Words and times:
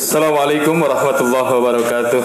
Assalamualaikum 0.00 0.80
warahmatullahi 0.80 1.50
wabarakatuh. 1.60 2.24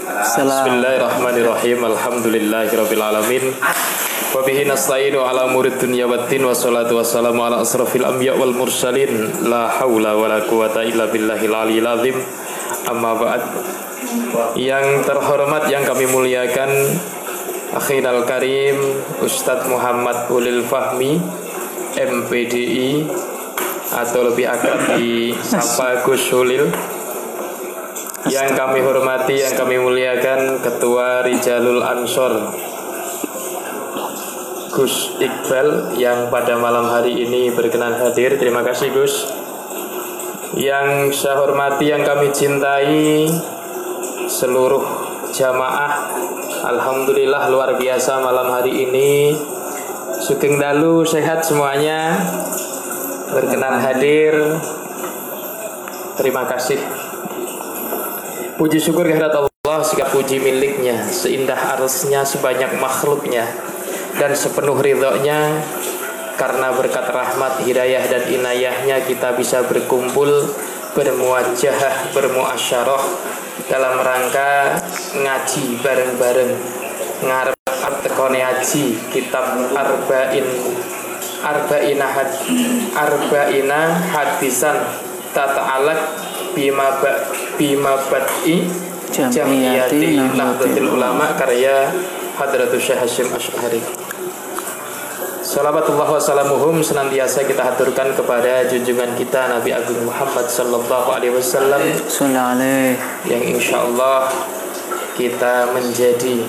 Bismillahirrahmanirrahim. 0.00 1.92
Alhamdulillahirabbil 1.92 3.04
alamin. 3.04 3.52
Wa 4.32 4.40
bihi 4.48 4.64
nasta'inu 4.64 5.20
ala 5.20 5.52
murid 5.52 5.76
dunya 5.76 6.08
waddin 6.08 6.48
wa 6.48 6.56
salatu 6.56 6.96
wassalamu 6.96 7.44
ala 7.44 7.60
asrafil 7.60 8.00
anbiya 8.00 8.32
wal 8.32 8.56
mursalin. 8.56 9.28
La 9.44 9.68
haula 9.76 10.16
wala 10.16 10.40
quwata 10.40 10.88
illa 10.88 11.12
billahil 11.12 11.52
aliyil 11.52 11.84
azim. 11.84 12.16
Amma 12.88 13.12
ba'd. 13.20 13.44
Yang 14.56 15.04
terhormat 15.04 15.68
yang 15.68 15.84
kami 15.84 16.08
muliakan 16.08 16.96
Akhinal 17.76 18.24
Karim 18.24 18.80
Ustadz 19.20 19.68
Muhammad 19.68 20.32
Ulil 20.32 20.64
Fahmi 20.64 21.20
MPDI 21.96 23.04
atau 23.92 24.32
lebih 24.32 24.48
akrab 24.48 24.96
di 24.96 25.36
Sapa 25.36 26.00
Gus 26.04 26.32
Ulil 26.32 26.72
yang 28.30 28.54
kami 28.54 28.80
hormati, 28.80 29.42
yang 29.42 29.52
kami 29.52 29.76
muliakan 29.82 30.62
Ketua 30.62 31.26
Rijalul 31.26 31.82
Ansor 31.82 32.54
Gus 34.72 35.20
Iqbal 35.20 36.00
yang 36.00 36.32
pada 36.32 36.56
malam 36.56 36.88
hari 36.88 37.12
ini 37.28 37.52
berkenan 37.52 37.92
hadir. 37.92 38.40
Terima 38.40 38.64
kasih 38.64 38.88
Gus. 38.88 39.28
Yang 40.56 41.12
saya 41.12 41.44
hormati, 41.44 41.92
yang 41.92 42.00
kami 42.04 42.32
cintai 42.32 43.28
seluruh 44.32 44.80
jamaah 45.32 46.12
Alhamdulillah 46.62 47.48
luar 47.52 47.74
biasa 47.76 48.20
malam 48.20 48.48
hari 48.52 48.86
ini 48.86 49.34
Sugeng 50.22 50.60
Dalu 50.60 51.02
sehat 51.02 51.42
semuanya 51.42 52.22
Berkenan 53.32 53.80
hadir. 53.80 54.36
Terima 56.20 56.44
kasih. 56.44 56.78
Puji 58.60 58.78
syukur 58.78 59.08
kehadirat 59.08 59.32
Allah 59.32 59.80
Sikap 59.80 60.12
puji 60.12 60.36
miliknya 60.36 61.08
Seindah 61.08 61.72
arusnya 61.74 62.20
sebanyak 62.22 62.76
makhluknya 62.76 63.48
Dan 64.20 64.36
sepenuh 64.36 64.76
ridhonya. 64.76 65.64
Karena 66.36 66.70
berkat 66.76 67.08
rahmat, 67.08 67.64
hidayah 67.64 68.04
dan 68.06 68.28
inayahnya 68.28 69.00
Kita 69.08 69.32
bisa 69.32 69.64
berkumpul 69.64 70.52
Bermuajah, 70.92 72.12
bermuasyarah 72.12 73.02
dalam 73.72 74.00
rangka 74.00 74.76
ngaji 75.16 75.80
bareng-bareng. 75.80 76.52
Ngarep 77.22 77.56
tekone 78.02 78.40
haji 78.42 78.98
kitab 79.14 79.72
arba'in 79.72 80.46
arba'ina 81.42 82.06
had 82.06 82.30
arba'ina 82.94 83.98
hadisan 84.14 84.78
tata'alak 85.34 85.98
bima 86.54 87.02
ba, 87.02 87.26
bima 87.58 87.98
bad'i 88.08 88.64
jamiyati 89.12 90.16
nahdlatul 90.32 90.96
ulama 90.96 91.36
karya 91.36 91.92
Hadratus 92.32 92.80
Syekh 92.80 92.96
Hashim 92.96 93.28
Asy'ari 93.28 93.80
Salawatullah 95.44 96.08
wassalamuhum 96.08 96.80
senantiasa 96.80 97.44
kita 97.44 97.60
haturkan 97.60 98.16
kepada 98.16 98.64
junjungan 98.64 99.12
kita 99.20 99.52
Nabi 99.52 99.76
Agung 99.76 100.08
Muhammad 100.08 100.48
Sallallahu 100.48 101.12
Alaihi 101.12 101.34
Wasallam. 101.36 101.82
Yang 103.28 103.42
insya 103.52 103.84
Allah 103.84 104.32
kita 105.12 105.68
menjadi 105.76 106.40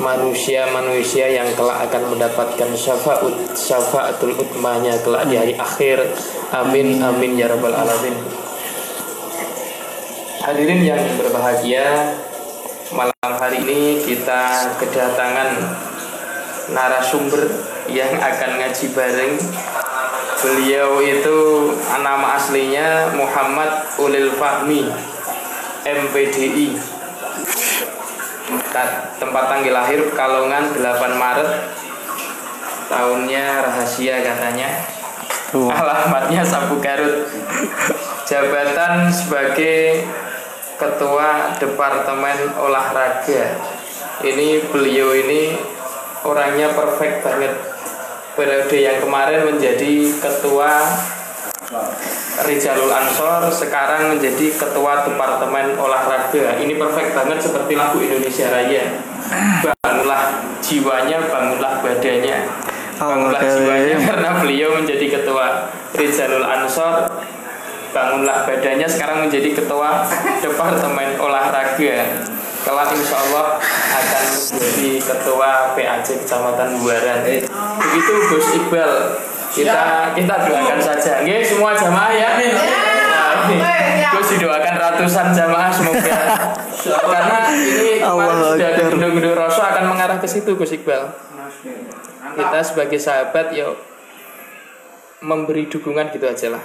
manusia-manusia 0.00 1.28
yang 1.28 1.46
kelak 1.52 1.86
akan 1.86 2.16
mendapatkan 2.16 2.70
syafaat 2.72 3.28
syafaatul 3.52 4.32
utmanya 4.34 4.96
kelak 5.04 5.28
di 5.28 5.36
hari 5.36 5.54
akhir. 5.54 6.08
Amin 6.50 6.98
amin. 7.04 7.36
ya 7.36 7.52
rabbal 7.52 7.76
alamin. 7.76 8.16
Hadirin 10.40 10.80
yang 10.82 11.04
berbahagia 11.20 12.16
malam 12.96 13.32
hari 13.36 13.60
ini 13.60 14.00
kita 14.02 14.74
kedatangan 14.80 15.60
narasumber 16.72 17.46
yang 17.92 18.16
akan 18.16 18.50
ngaji 18.64 18.86
bareng. 18.96 19.34
Beliau 20.40 21.04
itu 21.04 21.38
nama 22.00 22.40
aslinya 22.40 23.12
Muhammad 23.12 23.84
Ulil 24.00 24.32
Fahmi 24.40 24.88
MPDI 25.84 27.00
Tempat 29.20 29.44
tanggal 29.46 29.74
lahir 29.74 30.00
Kalongan 30.14 30.74
8 30.74 31.20
Maret. 31.20 31.50
Tahunnya 32.90 33.44
rahasia 33.62 34.18
katanya. 34.22 34.68
Alamatnya 35.54 36.42
Sabu 36.42 36.82
Garut. 36.82 37.30
Jabatan 38.26 39.10
sebagai 39.10 40.06
Ketua 40.78 41.54
Departemen 41.60 42.56
Olahraga. 42.56 43.58
Ini 44.24 44.64
beliau 44.70 45.12
ini 45.12 45.58
orangnya 46.24 46.72
perfect 46.72 47.26
banget. 47.26 47.54
Periode 48.38 48.78
yang 48.78 48.98
kemarin 49.02 49.44
menjadi 49.44 50.08
ketua 50.22 50.80
Rijalul 52.44 52.88
Ansor 52.88 53.48
sekarang 53.52 54.16
menjadi 54.16 54.52
ketua 54.54 55.04
departemen 55.04 55.76
olahraga. 55.76 56.56
Ini 56.56 56.74
perfect 56.80 57.12
banget 57.12 57.38
seperti 57.42 57.76
lagu 57.76 58.00
Indonesia 58.00 58.48
Raya. 58.48 58.84
Bangunlah 59.84 60.40
jiwanya 60.64 61.18
bangunlah 61.28 61.84
badannya. 61.84 62.38
Bangunlah 62.96 63.42
jiwanya 63.44 63.96
karena 64.08 64.30
beliau 64.40 64.76
menjadi 64.80 65.06
ketua 65.20 65.68
Rijalul 65.96 66.46
Ansor. 66.46 67.08
Bangunlah 67.90 68.46
badannya 68.46 68.86
sekarang 68.86 69.26
menjadi 69.26 69.50
ketua 69.60 70.06
departemen 70.40 71.18
olahraga. 71.18 71.96
Kelak 72.60 72.92
insya 72.92 73.16
Allah 73.16 73.56
akan 73.96 74.24
menjadi 74.52 74.90
ketua 75.00 75.72
PAC 75.72 76.08
Kecamatan 76.24 76.76
Buaran. 76.84 77.24
Begitu 77.80 78.12
Gus 78.28 78.48
Iqbal. 78.60 78.92
Kita 79.50 80.14
kita 80.14 80.34
doakan 80.46 80.78
saja. 80.78 81.20
Oke, 81.22 81.42
semua 81.42 81.74
jamaah 81.74 82.12
ya. 82.14 82.28
Gus 84.14 84.28
didoakan 84.36 84.74
ratusan 84.78 85.26
jamaah 85.34 85.70
semoga. 85.74 86.18
Karena 86.86 87.38
ini 87.52 88.00
kemarin 88.00 88.38
sudah 88.54 88.68
ada 88.72 88.82
gendong-gendong 88.88 89.36
rasa 89.36 89.62
akan 89.74 89.84
mengarah 89.90 90.18
ke 90.22 90.28
situ 90.30 90.54
Gus 90.54 90.72
Iqbal. 90.74 91.10
Kita 92.30 92.58
sebagai 92.62 92.98
sahabat 93.02 93.52
yuk 93.52 93.74
memberi 95.20 95.66
dukungan 95.66 96.14
gitu 96.14 96.24
aja 96.30 96.56
lah. 96.56 96.64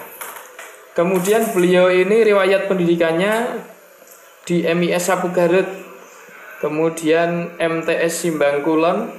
Kemudian 0.95 1.43
beliau 1.51 1.91
ini 1.91 2.23
riwayat 2.23 2.71
pendidikannya 2.71 3.59
di 4.47 4.63
MIS 4.63 5.11
Sapu 5.11 5.27
Garut 5.35 5.67
kemudian 6.65 7.53
MTS 7.59 8.25
Simbang 8.25 8.63
Kulon, 8.63 9.11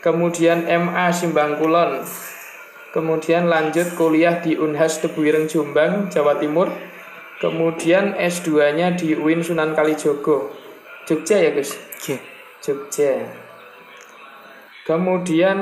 kemudian 0.00 0.64
MA 0.66 1.12
Simbang 1.12 1.60
Kulon, 1.60 2.02
kemudian 2.94 3.46
lanjut 3.48 3.94
kuliah 3.94 4.40
di 4.40 4.56
Unhas 4.56 5.00
Tebuireng 5.00 5.48
Jombang, 5.50 6.08
Jawa 6.08 6.40
Timur, 6.40 6.72
kemudian 7.38 8.16
S2-nya 8.16 8.96
di 8.96 9.14
UIN 9.14 9.44
Sunan 9.44 9.76
Kalijogo, 9.76 10.52
Jogja 11.08 11.36
ya 11.40 11.50
Gus? 11.56 11.76
Iya. 12.04 12.18
Jogja. 12.58 13.12
Kemudian 14.84 15.58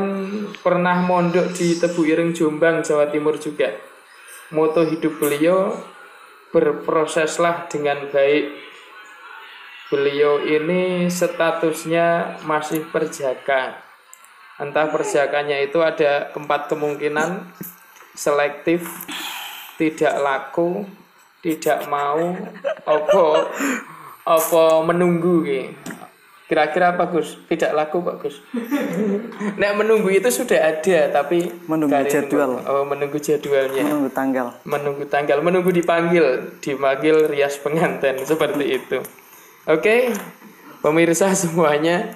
pernah 0.62 1.02
mondok 1.02 1.50
di 1.54 1.74
Tebuireng 1.78 2.30
Jombang, 2.30 2.82
Jawa 2.82 3.10
Timur 3.10 3.38
juga. 3.42 3.74
Moto 4.54 4.86
hidup 4.86 5.18
beliau 5.18 5.74
berproseslah 6.54 7.66
dengan 7.66 8.06
baik 8.08 8.66
beliau 9.86 10.42
ini 10.42 11.06
statusnya 11.06 12.38
masih 12.42 12.90
perjaka. 12.90 13.85
Entah 14.56 14.88
perjakanya 14.88 15.60
itu 15.60 15.84
ada 15.84 16.32
empat 16.32 16.72
kemungkinan 16.72 17.44
selektif, 18.16 18.88
tidak 19.76 20.16
laku, 20.24 20.88
tidak 21.44 21.84
mau, 21.92 22.32
apa 22.88 23.22
apa 24.26 24.64
menunggu 24.82 25.44
Kira-kira 26.46 26.94
apa 26.94 27.10
Gus? 27.10 27.42
Tidak 27.50 27.74
laku 27.74 28.06
Pak 28.06 28.16
Gus. 28.22 28.38
Nah 29.60 29.74
menunggu 29.74 30.14
itu 30.14 30.30
sudah 30.30 30.78
ada 30.78 31.10
tapi 31.10 31.50
menunggu 31.66 32.06
jadwal. 32.06 32.62
Oh 32.70 32.86
menunggu 32.86 33.18
jadwalnya. 33.18 33.82
Menunggu 33.82 34.10
tanggal. 34.14 34.46
Menunggu 34.62 35.04
tanggal. 35.10 35.42
Menunggu 35.42 35.74
dipanggil, 35.74 36.54
dipanggil 36.62 37.26
rias 37.26 37.58
pengantin 37.58 38.22
seperti 38.22 38.78
itu. 38.78 39.02
Oke, 39.66 40.14
pemirsa 40.86 41.34
semuanya. 41.34 42.14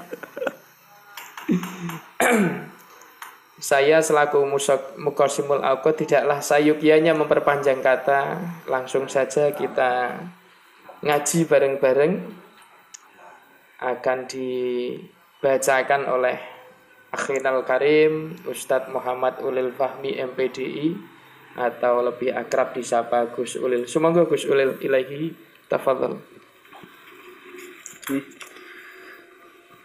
saya 3.70 4.00
selaku 4.00 4.40
mukosimul 4.98 5.60
alko 5.60 5.92
tidaklah 5.92 6.40
sayukianya 6.40 7.12
memperpanjang 7.12 7.82
kata. 7.84 8.40
Langsung 8.66 9.10
saja 9.10 9.52
kita 9.52 10.16
ngaji 11.00 11.38
bareng-bareng 11.48 12.12
akan 13.80 14.18
dibacakan 14.28 16.02
oleh 16.08 16.36
Akhinal 17.10 17.66
Karim 17.66 18.38
Ustadz 18.46 18.92
Muhammad 18.92 19.42
Ulil 19.42 19.74
Fahmi 19.74 20.14
MPDI 20.14 20.94
atau 21.58 22.06
lebih 22.06 22.30
akrab 22.30 22.70
disapa 22.76 23.26
Gus 23.34 23.58
Ulil. 23.58 23.90
Semoga 23.90 24.22
Gus 24.28 24.46
Ulil 24.46 24.78
ilahi 24.78 25.34
tafadhol. 25.66 26.22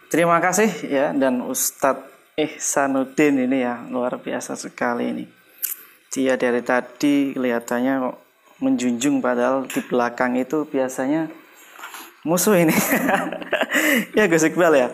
Terima 0.06 0.38
kasih 0.38 0.70
ya 0.86 1.10
dan 1.10 1.42
Ustadz 1.42 2.15
Ihsanuddin 2.36 3.48
ini 3.48 3.64
ya 3.64 3.80
luar 3.88 4.20
biasa 4.20 4.60
sekali 4.60 5.08
ini. 5.08 5.24
Dia 6.12 6.36
dari 6.36 6.60
tadi 6.60 7.32
kelihatannya 7.32 7.92
kok 7.96 8.16
menjunjung 8.60 9.24
padahal 9.24 9.64
di 9.64 9.80
belakang 9.80 10.36
itu 10.36 10.68
biasanya 10.68 11.32
musuh 12.28 12.60
ini. 12.60 12.76
ya 14.20 14.28
Gus 14.28 14.44
Iqbal 14.44 14.76
ya. 14.76 14.92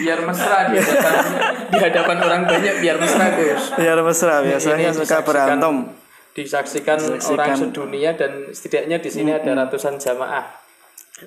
biar 0.00 0.24
mesra 0.24 0.72
di 0.72 0.80
hadapan, 0.80 1.24
di 1.68 1.78
hadapan 1.78 2.16
orang 2.24 2.42
banyak 2.48 2.74
biar 2.80 2.96
mesra 2.96 3.26
Gus. 3.36 3.62
Biar 3.76 3.98
mesra 4.00 4.34
biasanya 4.40 4.96
suka 4.96 5.20
berantem. 5.20 5.84
Disaksikan, 6.32 6.96
disaksikan 6.96 7.36
orang 7.36 7.52
sedunia 7.60 8.16
dan 8.16 8.48
setidaknya 8.56 9.04
di 9.04 9.10
sini 9.12 9.36
hmm. 9.36 9.44
ada 9.44 9.68
ratusan 9.68 10.00
jamaah. 10.00 10.48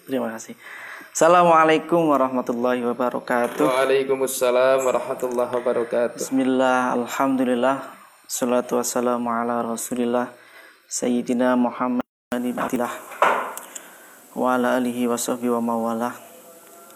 Terima 0.10 0.34
kasih. 0.34 0.58
Assalamualaikum 1.14 2.10
warahmatullahi 2.10 2.82
wabarakatuh. 2.90 3.70
Waalaikumsalam 3.70 4.82
warahmatullahi 4.82 5.46
wabarakatuh. 5.46 6.18
Bismillah, 6.18 6.98
alhamdulillah, 6.98 7.86
salatu 8.26 8.82
wassalamu 8.82 9.30
ala 9.30 9.62
rasulillah, 9.62 10.34
Sayyidina 10.90 11.54
Muhammadin 11.54 12.58
abdillah, 12.58 12.90
wa 14.34 14.58
ala 14.58 14.74
alihi 14.82 15.06
wa 15.06 15.14
sahbihi 15.14 15.54
wa 15.54 15.62
mawalah. 15.62 16.18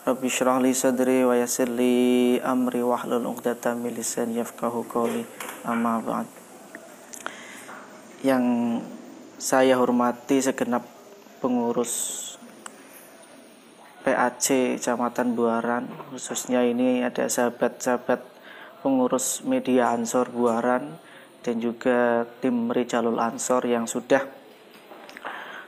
Rabbi 0.01 0.33
syrah 0.33 0.57
li 0.65 0.73
sadri 0.73 1.21
wa 1.21 1.37
yassir 1.37 1.69
li 1.69 2.41
amri 2.41 2.81
wahlul 2.81 3.37
uqdatan 3.37 3.85
min 3.85 3.93
lisani 3.93 4.41
yafqahu 4.41 4.89
qawli 4.89 5.29
amma 5.61 6.01
ba'd. 6.01 6.25
Yang 8.25 8.45
saya 9.37 9.77
hormati 9.77 10.41
segenap 10.41 10.89
pengurus 11.37 12.25
PAC 14.07 14.79
Kecamatan 14.79 15.35
Buaran. 15.35 15.91
Khususnya 16.15 16.63
ini 16.63 17.03
ada 17.03 17.27
sahabat-sahabat 17.27 18.23
pengurus 18.79 19.43
media 19.43 19.91
Ansor 19.91 20.31
Buaran 20.31 20.95
dan 21.43 21.59
juga 21.59 22.23
tim 22.39 22.71
Rijalul 22.71 23.19
Ansor 23.19 23.67
yang 23.67 23.83
sudah 23.83 24.23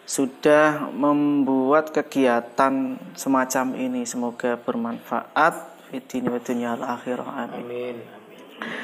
sudah 0.08 0.88
membuat 0.96 1.92
kegiatan 1.92 2.96
semacam 3.20 3.66
ini. 3.76 4.08
Semoga 4.08 4.56
bermanfaat. 4.56 5.76
Fitni 5.90 6.30
wa 6.30 6.40
dunya 6.40 6.78
amin. 6.78 7.98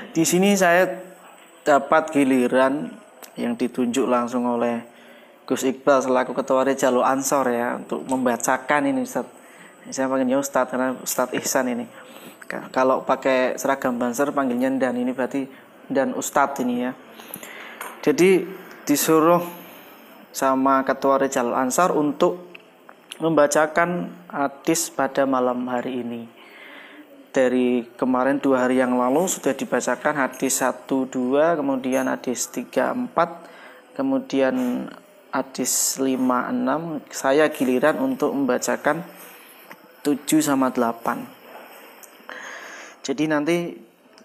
Di 0.10 0.24
sini 0.26 0.58
saya 0.58 0.90
dapat 1.62 2.10
giliran 2.12 2.90
yang 3.38 3.54
ditunjuk 3.54 4.10
langsung 4.10 4.50
oleh 4.50 4.82
Gus 5.46 5.62
Iqbal 5.62 6.02
selaku 6.02 6.34
ketua 6.34 6.66
Rijalul 6.66 7.06
Ansor 7.06 7.46
ya 7.54 7.78
untuk 7.78 8.02
membacakan 8.10 8.90
ini 8.90 9.06
Ustaz 9.06 9.35
saya 9.90 10.10
panggilnya 10.10 10.42
Ustadz 10.42 10.72
karena 10.74 10.98
Ustadz 10.98 11.38
Ihsan 11.38 11.70
ini. 11.70 11.86
Kalau 12.46 13.02
pakai 13.06 13.58
seragam 13.58 13.98
banser 13.98 14.30
panggilnya 14.30 14.70
dan 14.78 14.98
ini 14.98 15.14
berarti 15.14 15.46
dan 15.90 16.14
Ustadz 16.18 16.62
ini 16.62 16.76
ya. 16.86 16.92
Jadi 18.06 18.46
disuruh 18.86 19.42
sama 20.30 20.86
ketua 20.86 21.22
Rijal 21.22 21.54
Ansar 21.58 21.94
untuk 21.94 22.54
membacakan 23.18 24.12
hadis 24.30 24.92
pada 24.92 25.26
malam 25.26 25.66
hari 25.66 26.06
ini. 26.06 26.22
Dari 27.32 27.84
kemarin 28.00 28.40
dua 28.40 28.64
hari 28.64 28.80
yang 28.80 28.96
lalu 28.96 29.28
sudah 29.28 29.52
dibacakan 29.52 30.16
hadis 30.16 30.64
1, 30.64 30.88
2 30.88 31.60
kemudian 31.60 32.08
hadis 32.08 32.48
3, 32.48 32.96
4 32.96 34.00
kemudian 34.00 34.88
hadis 35.36 36.00
5, 36.00 36.16
6 36.16 37.04
saya 37.12 37.52
giliran 37.52 38.00
untuk 38.00 38.32
membacakan 38.32 39.04
7 40.06 40.22
sama 40.46 40.70
8 40.70 41.36
jadi 43.06 43.30
nanti 43.30 43.78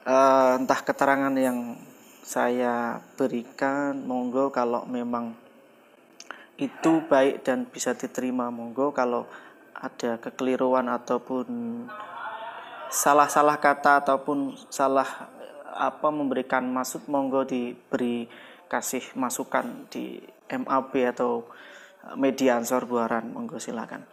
uh, 0.08 0.56
entah 0.56 0.80
keterangan 0.80 1.34
yang 1.36 1.76
saya 2.24 2.96
berikan 3.18 4.00
monggo 4.06 4.48
kalau 4.48 4.88
memang 4.88 5.36
itu 6.56 7.04
baik 7.04 7.44
dan 7.44 7.68
bisa 7.68 7.92
diterima 7.92 8.48
monggo. 8.48 8.92
Kalau 8.96 9.28
ada 9.76 10.16
kekeliruan 10.16 10.88
ataupun 10.88 11.48
salah-salah 12.88 13.60
kata 13.60 14.00
ataupun 14.04 14.56
salah 14.72 15.28
apa 15.76 16.08
memberikan 16.08 16.64
maksud 16.68 17.08
monggo 17.08 17.44
diberi 17.44 18.28
kasih 18.68 19.16
masukan 19.16 19.88
di 19.92 20.20
MAB 20.48 20.92
atau 21.16 21.44
media 22.16 22.60
ansor 22.60 22.88
buaran. 22.88 23.32
Monggo 23.32 23.60
silakan 23.60 24.04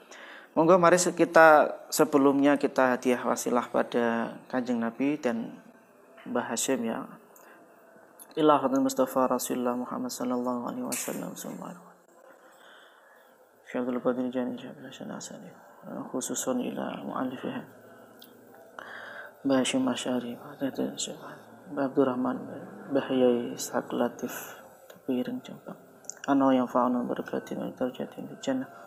Monggo 0.57 0.73
mari 0.81 0.97
kita 0.97 1.69
sebelumnya 1.93 2.57
kita 2.57 2.97
hadiah 2.97 3.21
wasilah 3.21 3.69
pada 3.69 4.33
Kanjeng 4.49 4.81
Nabi 4.81 5.13
dan 5.21 5.53
Mbah 6.25 6.49
Hashim 6.49 6.81
ya. 6.81 7.05
Ilahatul 8.33 8.81
Mustafa 8.81 9.29
Rasulullah 9.29 9.77
Muhammad 9.77 10.09
sallallahu 10.09 10.65
alaihi 10.65 10.89
wasallam 10.89 11.37
sallallahu 11.37 11.77
Syaikhul 13.69 14.01
Qadir 14.01 14.33
Jani 14.33 14.57
Syaikhul 14.57 15.13
Asani 15.13 15.53
khususun 16.09 16.57
ila 16.73 17.05
mu'alifihim 17.05 17.65
Mbah 19.45 19.61
Hashim 19.61 19.85
Masyari 19.85 20.41
Mbah 20.41 21.85
Abdurrahman 21.85 22.37
Mbah 22.89 23.07
Yai 23.13 23.53
Ishaq 23.53 23.93
Tapi 23.93 25.21
Ireng 25.21 25.37
Jampang 25.45 25.77
Ano 26.25 26.49
yang 26.49 26.65
fa'ana 26.65 27.05
berkatin 27.05 27.61
wa 27.61 27.69
tarjatin 27.77 28.25
di 28.25 28.33
jannah 28.41 28.86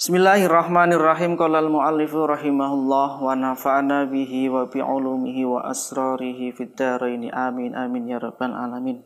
Bismillahirrahmanirrahim. 0.00 1.36
Qala 1.36 1.60
al-muallifu 1.60 2.24
rahimahullah 2.24 3.20
wa 3.20 3.36
nafa'ana 3.36 4.08
bihi 4.08 4.48
wa 4.48 4.64
bi 4.64 4.80
wa 4.80 5.60
asrarihi 5.68 6.56
fid 6.56 6.72
dharain 6.72 7.28
amin 7.28 7.76
amin 7.76 8.08
ya 8.08 8.16
rabbal 8.16 8.48
alamin. 8.48 9.04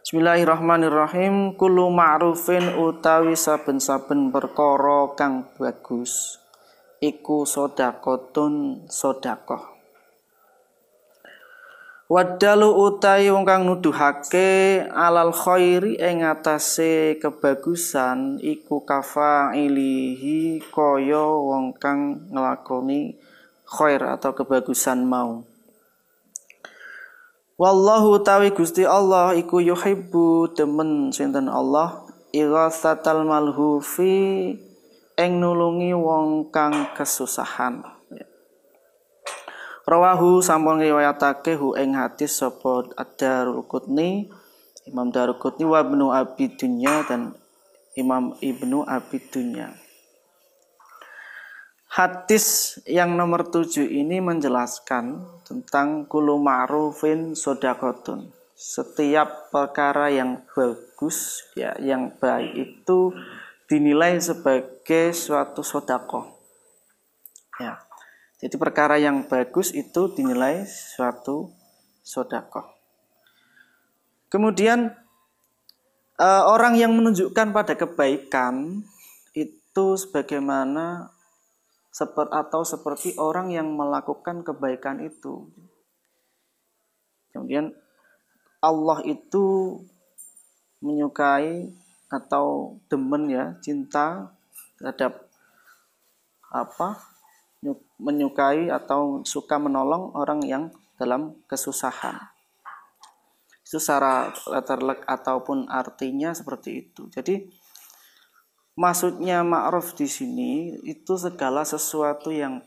Bismillahirrahmanirrahim. 0.00 1.60
Kullu 1.60 1.92
ma'rufin 1.92 2.72
utawi 2.72 3.36
saben-saben 3.36 4.32
perkara 4.32 5.12
kang 5.12 5.52
bagus 5.60 6.40
iku 7.04 7.44
sedekahun 7.44 8.88
sedekah 8.88 9.73
Wadalu 12.14 12.70
utai 12.70 13.26
wong 13.26 13.42
kang 13.42 13.66
nuduhake 13.66 14.86
alal 14.86 15.34
khairi 15.34 15.98
ing 15.98 16.22
atase 16.22 17.18
kebagusan 17.18 18.38
iku 18.38 18.86
ilihi 19.50 20.62
kaya 20.70 21.26
wong 21.26 21.74
kang 21.74 22.30
nglakoni 22.30 23.18
khair 23.66 23.98
atau 24.14 24.30
kebagusan 24.30 25.02
mau. 25.02 25.42
Wallahu 27.58 28.22
tawi 28.22 28.54
Gusti 28.54 28.86
Allah 28.86 29.34
iku 29.34 29.58
yuhibbu 29.58 30.54
demen 30.54 31.10
sinten 31.10 31.50
Allah 31.50 31.98
ighasatal 32.30 33.26
malhufi 33.26 34.54
ing 35.18 35.32
nulungi 35.42 35.90
wong 35.90 36.54
kang 36.54 36.94
kesusahan. 36.94 37.93
Rawahu 39.84 40.40
sampun 40.40 40.80
riwayatake 40.80 41.60
hu 41.60 41.76
ing 41.76 41.92
hadis 41.92 42.40
sapa 42.40 42.88
Ad-Darul 42.96 43.68
Qutni 43.68 44.32
Imam 44.84 45.08
Darul 45.08 45.40
Qutni 45.40 45.64
wa 45.64 45.80
Ibnu 45.80 46.12
Abi 46.12 46.52
Dunya 46.56 47.04
dan 47.08 47.32
Imam 47.96 48.36
Ibnu 48.40 48.84
Abi 48.84 49.16
Dunya. 49.32 49.72
Hadis 51.88 52.76
yang 52.90 53.14
nomor 53.14 53.48
tujuh 53.48 53.86
ini 53.86 54.18
menjelaskan 54.18 55.24
tentang 55.46 56.10
kulu 56.10 56.42
ma'rufin 56.42 57.38
sodakotun. 57.38 58.34
Setiap 58.58 59.54
perkara 59.54 60.10
yang 60.10 60.42
bagus, 60.52 61.46
ya, 61.54 61.78
yang 61.78 62.18
baik 62.18 62.50
itu 62.56 63.14
dinilai 63.70 64.18
sebagai 64.18 65.14
suatu 65.14 65.62
sodako. 65.62 66.34
Ya. 67.62 67.78
Jadi 68.42 68.54
perkara 68.58 68.98
yang 68.98 69.30
bagus 69.30 69.70
itu 69.70 70.10
dinilai 70.10 70.66
suatu 70.66 71.54
sodako. 72.02 72.66
Kemudian 74.28 74.90
eh, 76.18 76.44
orang 76.44 76.74
yang 76.74 76.92
menunjukkan 76.98 77.54
pada 77.54 77.74
kebaikan 77.78 78.82
itu 79.32 79.86
sebagaimana 79.98 81.14
seperti 81.94 82.34
atau 82.34 82.62
seperti 82.66 83.08
orang 83.22 83.54
yang 83.54 83.70
melakukan 83.70 84.42
kebaikan 84.42 84.98
itu. 84.98 85.46
Kemudian 87.30 87.70
Allah 88.58 88.98
itu 89.06 89.78
menyukai 90.82 91.70
atau 92.10 92.78
demen 92.90 93.30
ya, 93.30 93.54
cinta 93.62 94.34
terhadap 94.78 95.30
apa? 96.50 97.13
Menyukai 97.98 98.70
atau 98.70 99.22
suka 99.22 99.58
menolong 99.58 100.14
orang 100.14 100.40
yang 100.42 100.64
dalam 100.98 101.38
kesusahan. 101.46 102.18
Itu 103.64 103.80
secara 103.80 104.30
letterlek 104.50 105.02
ataupun 105.08 105.66
artinya 105.72 106.36
seperti 106.36 106.86
itu. 106.86 107.08
Jadi 107.10 107.48
maksudnya 108.76 109.40
ma'ruf 109.42 109.96
di 109.96 110.06
sini 110.06 110.78
itu 110.84 111.16
segala 111.16 111.64
sesuatu 111.64 112.30
yang 112.30 112.62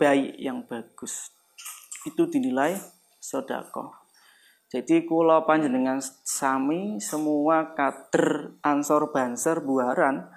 baik, 0.00 0.36
yang 0.40 0.66
bagus. 0.66 1.30
Itu 2.04 2.26
dinilai 2.26 2.76
sodako. 3.20 4.00
Jadi 4.70 5.02
kula 5.02 5.42
panjenengan 5.42 5.98
sami 6.22 7.02
semua 7.02 7.74
kader 7.74 8.54
ansor 8.62 9.10
banser 9.10 9.58
buaran 9.66 10.30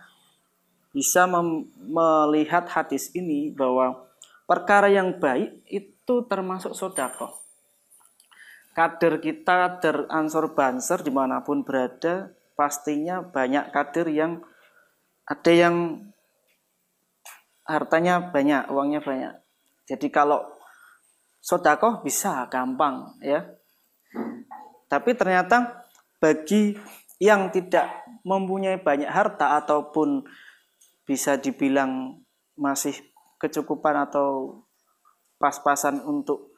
bisa 0.89 1.29
melihat 1.77 2.65
hadis 2.69 3.13
ini 3.13 3.53
bahwa 3.53 4.12
perkara 4.49 4.91
yang 4.91 5.19
baik 5.19 5.63
itu 5.69 6.15
termasuk 6.27 6.75
sodako. 6.75 7.31
Kader 8.73 9.21
kita, 9.21 9.79
kader 9.79 10.09
ansor 10.09 10.57
banser 10.57 11.05
di 11.05 11.13
mana 11.13 11.45
pun 11.45 11.61
berada, 11.61 12.33
pastinya 12.57 13.21
banyak 13.21 13.69
kader 13.69 14.07
yang 14.09 14.41
ada 15.23 15.51
yang 15.53 16.09
hartanya 17.63 18.33
banyak, 18.33 18.67
uangnya 18.73 18.99
banyak. 19.05 19.33
Jadi 19.85 20.09
kalau 20.09 20.41
sodako 21.43 21.99
bisa 21.99 22.47
gampang 22.47 23.19
ya 23.19 23.43
tapi 24.87 25.11
ternyata 25.11 25.83
bagi 26.23 26.79
yang 27.19 27.51
tidak 27.51 28.07
mempunyai 28.23 28.79
banyak 28.79 29.11
harta 29.11 29.59
ataupun 29.59 30.23
bisa 31.03 31.35
dibilang 31.35 32.23
masih 32.55 32.95
kecukupan 33.43 34.07
atau 34.07 34.63
pas-pasan 35.35 35.99
untuk 36.07 36.55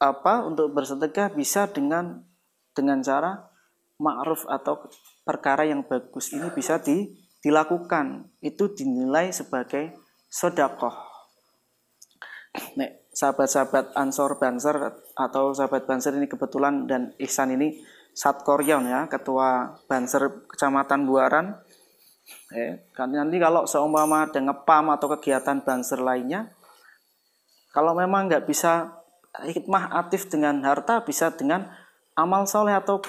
apa 0.00 0.48
untuk 0.48 0.72
bersedekah 0.72 1.36
bisa 1.36 1.68
dengan 1.68 2.24
dengan 2.72 3.04
cara 3.04 3.44
ma'ruf 4.00 4.48
atau 4.48 4.88
perkara 5.22 5.68
yang 5.68 5.84
bagus 5.84 6.32
ini 6.32 6.48
bisa 6.50 6.80
di, 6.80 7.12
dilakukan 7.44 8.32
itu 8.40 8.72
dinilai 8.72 9.30
sebagai 9.30 9.94
sodakoh 10.26 11.14
Nek 12.78 13.10
sahabat-sahabat 13.10 13.98
Ansor 13.98 14.38
Banser 14.38 14.76
atau 15.18 15.50
sahabat 15.50 15.90
Banser 15.90 16.14
ini 16.14 16.30
kebetulan 16.30 16.86
dan 16.86 17.10
Ihsan 17.18 17.50
ini 17.54 17.82
Satkoryon 18.14 18.86
ya, 18.86 19.10
ketua 19.10 19.74
Banser 19.90 20.46
Kecamatan 20.46 21.02
Buaran. 21.02 21.58
Eh, 22.54 22.88
kan 22.96 23.12
nanti 23.12 23.36
kalau 23.36 23.68
seumpama 23.68 24.24
ada 24.24 24.40
ngepam 24.40 24.88
atau 24.96 25.12
kegiatan 25.16 25.60
Banser 25.60 26.00
lainnya, 26.00 26.48
kalau 27.74 27.92
memang 27.92 28.30
nggak 28.30 28.48
bisa 28.48 28.96
hikmah 29.44 29.92
aktif 29.92 30.30
dengan 30.32 30.62
harta, 30.64 31.04
bisa 31.04 31.34
dengan 31.34 31.68
amal 32.16 32.48
soleh 32.48 32.72
atau 32.72 33.02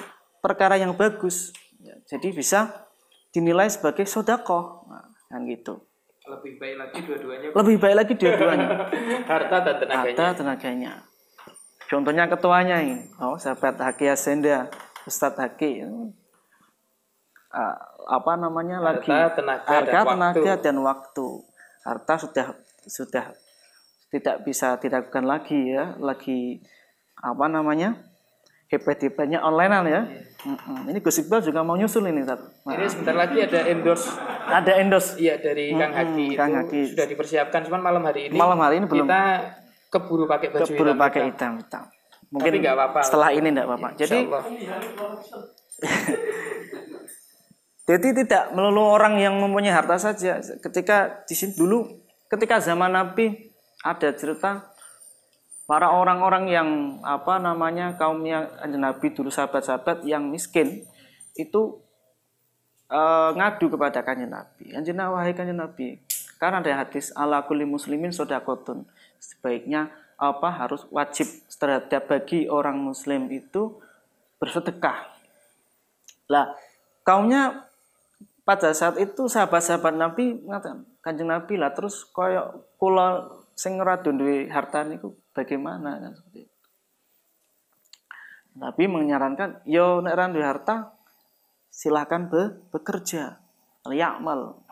perkara 0.44 0.76
yang 0.76 0.92
bagus. 0.92 1.54
Ya, 1.80 1.96
jadi 2.10 2.34
bisa 2.34 2.88
dinilai 3.32 3.70
sebagai 3.72 4.04
sodako, 4.04 4.84
nah, 4.90 5.06
kan 5.30 5.46
gitu. 5.48 5.80
Lebih 6.26 6.58
baik 6.58 6.76
lagi 6.76 6.98
dua-duanya. 7.06 7.48
Lebih 7.54 7.76
baik 7.78 7.96
lagi 7.96 8.12
dua-duanya. 8.18 8.68
Harta 9.30 9.56
dan 9.62 9.76
tenaganya. 9.78 10.02
Harta 10.02 10.26
tenaganya. 10.34 10.92
Contohnya 11.86 12.24
ketuanya 12.26 12.82
ini. 12.82 12.98
Oh 13.22 13.38
sahabat 13.38 13.78
Haki 13.78 14.10
Asenda 14.10 14.66
Ustadz 15.06 15.38
Haki 15.38 15.86
uh, 17.56 17.76
apa 18.06 18.32
namanya 18.36 18.84
harta, 18.84 19.08
lagi 19.08 19.34
tenaga, 19.34 19.64
harta 19.66 19.90
dan 19.90 20.04
tenaga 20.04 20.40
waktu. 20.44 20.62
dan 20.62 20.76
waktu 20.84 21.26
harta 21.82 22.14
sudah 22.20 22.46
sudah 22.86 23.24
tidak 24.12 24.36
bisa 24.44 24.76
dilakukan 24.78 25.24
lagi 25.24 25.72
ya 25.72 25.96
lagi 25.98 26.60
apa 27.16 27.48
namanya 27.48 27.96
hebat-hebatnya 28.66 29.42
online 29.42 29.72
ya. 29.86 30.02
Mm-mm. 30.46 30.90
Ini 30.90 30.98
Gus 31.02 31.22
Iqbal 31.22 31.42
juga 31.42 31.62
mau 31.62 31.78
nyusul 31.78 32.06
ini, 32.10 32.26
Tat. 32.26 32.38
Nah. 32.66 32.74
Ini 32.74 32.86
sebentar 32.90 33.14
lagi 33.14 33.38
ada 33.42 33.60
endorse. 33.66 34.10
Ada 34.46 34.72
endorse. 34.82 35.18
Iya 35.18 35.38
dari 35.38 35.74
Kang 35.74 35.94
Haki 35.94 36.26
Kang 36.34 36.50
itu 36.50 36.58
Haki. 36.58 36.80
sudah 36.94 37.06
dipersiapkan, 37.06 37.60
cuman 37.66 37.80
malam 37.82 38.02
hari 38.02 38.30
ini. 38.30 38.34
Malam 38.34 38.58
hari 38.58 38.82
ini 38.82 38.86
belum. 38.90 39.06
Kita 39.06 39.22
keburu 39.90 40.26
pakai 40.26 40.50
baju 40.50 40.66
Keburu 40.66 40.90
hitam. 40.92 41.02
pakai 41.02 41.22
hitam 41.30 41.50
hitam. 41.62 41.84
Mungkin 42.26 42.50
Tapi 42.50 42.62
nggak 42.62 42.74
apa-apa. 42.74 43.00
setelah 43.06 43.30
ini 43.30 43.48
enggak 43.54 43.66
apa-apa. 43.70 43.88
Insya 43.94 44.02
Jadi. 44.02 44.18
Jadi 47.86 48.26
tidak 48.26 48.50
melulu 48.50 48.82
orang 48.82 49.14
yang 49.22 49.38
mempunyai 49.38 49.70
harta 49.70 49.94
saja. 49.94 50.42
Ketika 50.42 51.22
di 51.22 51.38
sini 51.38 51.54
dulu, 51.54 51.86
ketika 52.26 52.58
zaman 52.58 52.90
Nabi 52.90 53.54
ada 53.86 54.10
cerita 54.10 54.74
para 55.70 55.94
orang-orang 55.94 56.50
yang 56.50 56.68
apa 57.06 57.38
namanya 57.38 57.94
kaumnya 57.94 58.50
Nabi 58.66 59.14
dulu 59.14 59.30
sahabat-sahabat 59.30 60.02
yang 60.02 60.26
miskin 60.26 60.82
itu 61.38 61.78
eh, 62.90 63.30
ngadu 63.38 63.70
kepada 63.70 64.02
Kanjeng 64.02 64.34
Nabi. 64.34 64.74
Kanjeng 64.74 64.98
Nabi, 64.98 65.10
wahai 65.14 65.34
Kanjeng 65.38 65.62
Nabi, 65.62 66.02
karena 66.42 66.58
ada 66.58 66.82
hadis 66.82 67.14
ala 67.14 67.46
kulli 67.46 67.62
muslimin 67.62 68.10
sodakotun. 68.10 68.82
Sebaiknya 69.22 69.94
apa 70.16 70.48
harus 70.48 70.82
wajib 70.90 71.28
terhadap 71.54 72.08
bagi 72.08 72.48
orang 72.48 72.80
muslim 72.80 73.28
itu 73.30 73.78
bersedekah. 74.42 75.12
Lah, 76.26 76.56
kaumnya 77.06 77.65
pada 78.46 78.70
saat 78.70 78.94
itu 79.02 79.26
sahabat-sahabat 79.26 79.98
Nabi 79.98 80.38
mengatakan 80.38 80.86
Kanjeng 81.02 81.26
Nabi 81.26 81.58
lah 81.58 81.74
terus 81.74 82.06
koyo 82.14 82.70
kula 82.78 83.26
sing 83.58 83.74
ora 83.82 83.98
duwe 83.98 84.46
harta 84.46 84.86
niku 84.86 85.18
bagaimana? 85.34 85.98
Kan 85.98 86.14
seperti 86.14 86.46
itu. 86.46 86.56
Nabi 88.54 88.84
menyarankan 88.86 89.66
yo 89.66 89.98
nek 89.98 90.14
ora 90.14 90.30
harta 90.30 90.94
silahkan 91.74 92.30
be, 92.30 92.54
bekerja 92.70 93.42
liakmal 93.90 94.62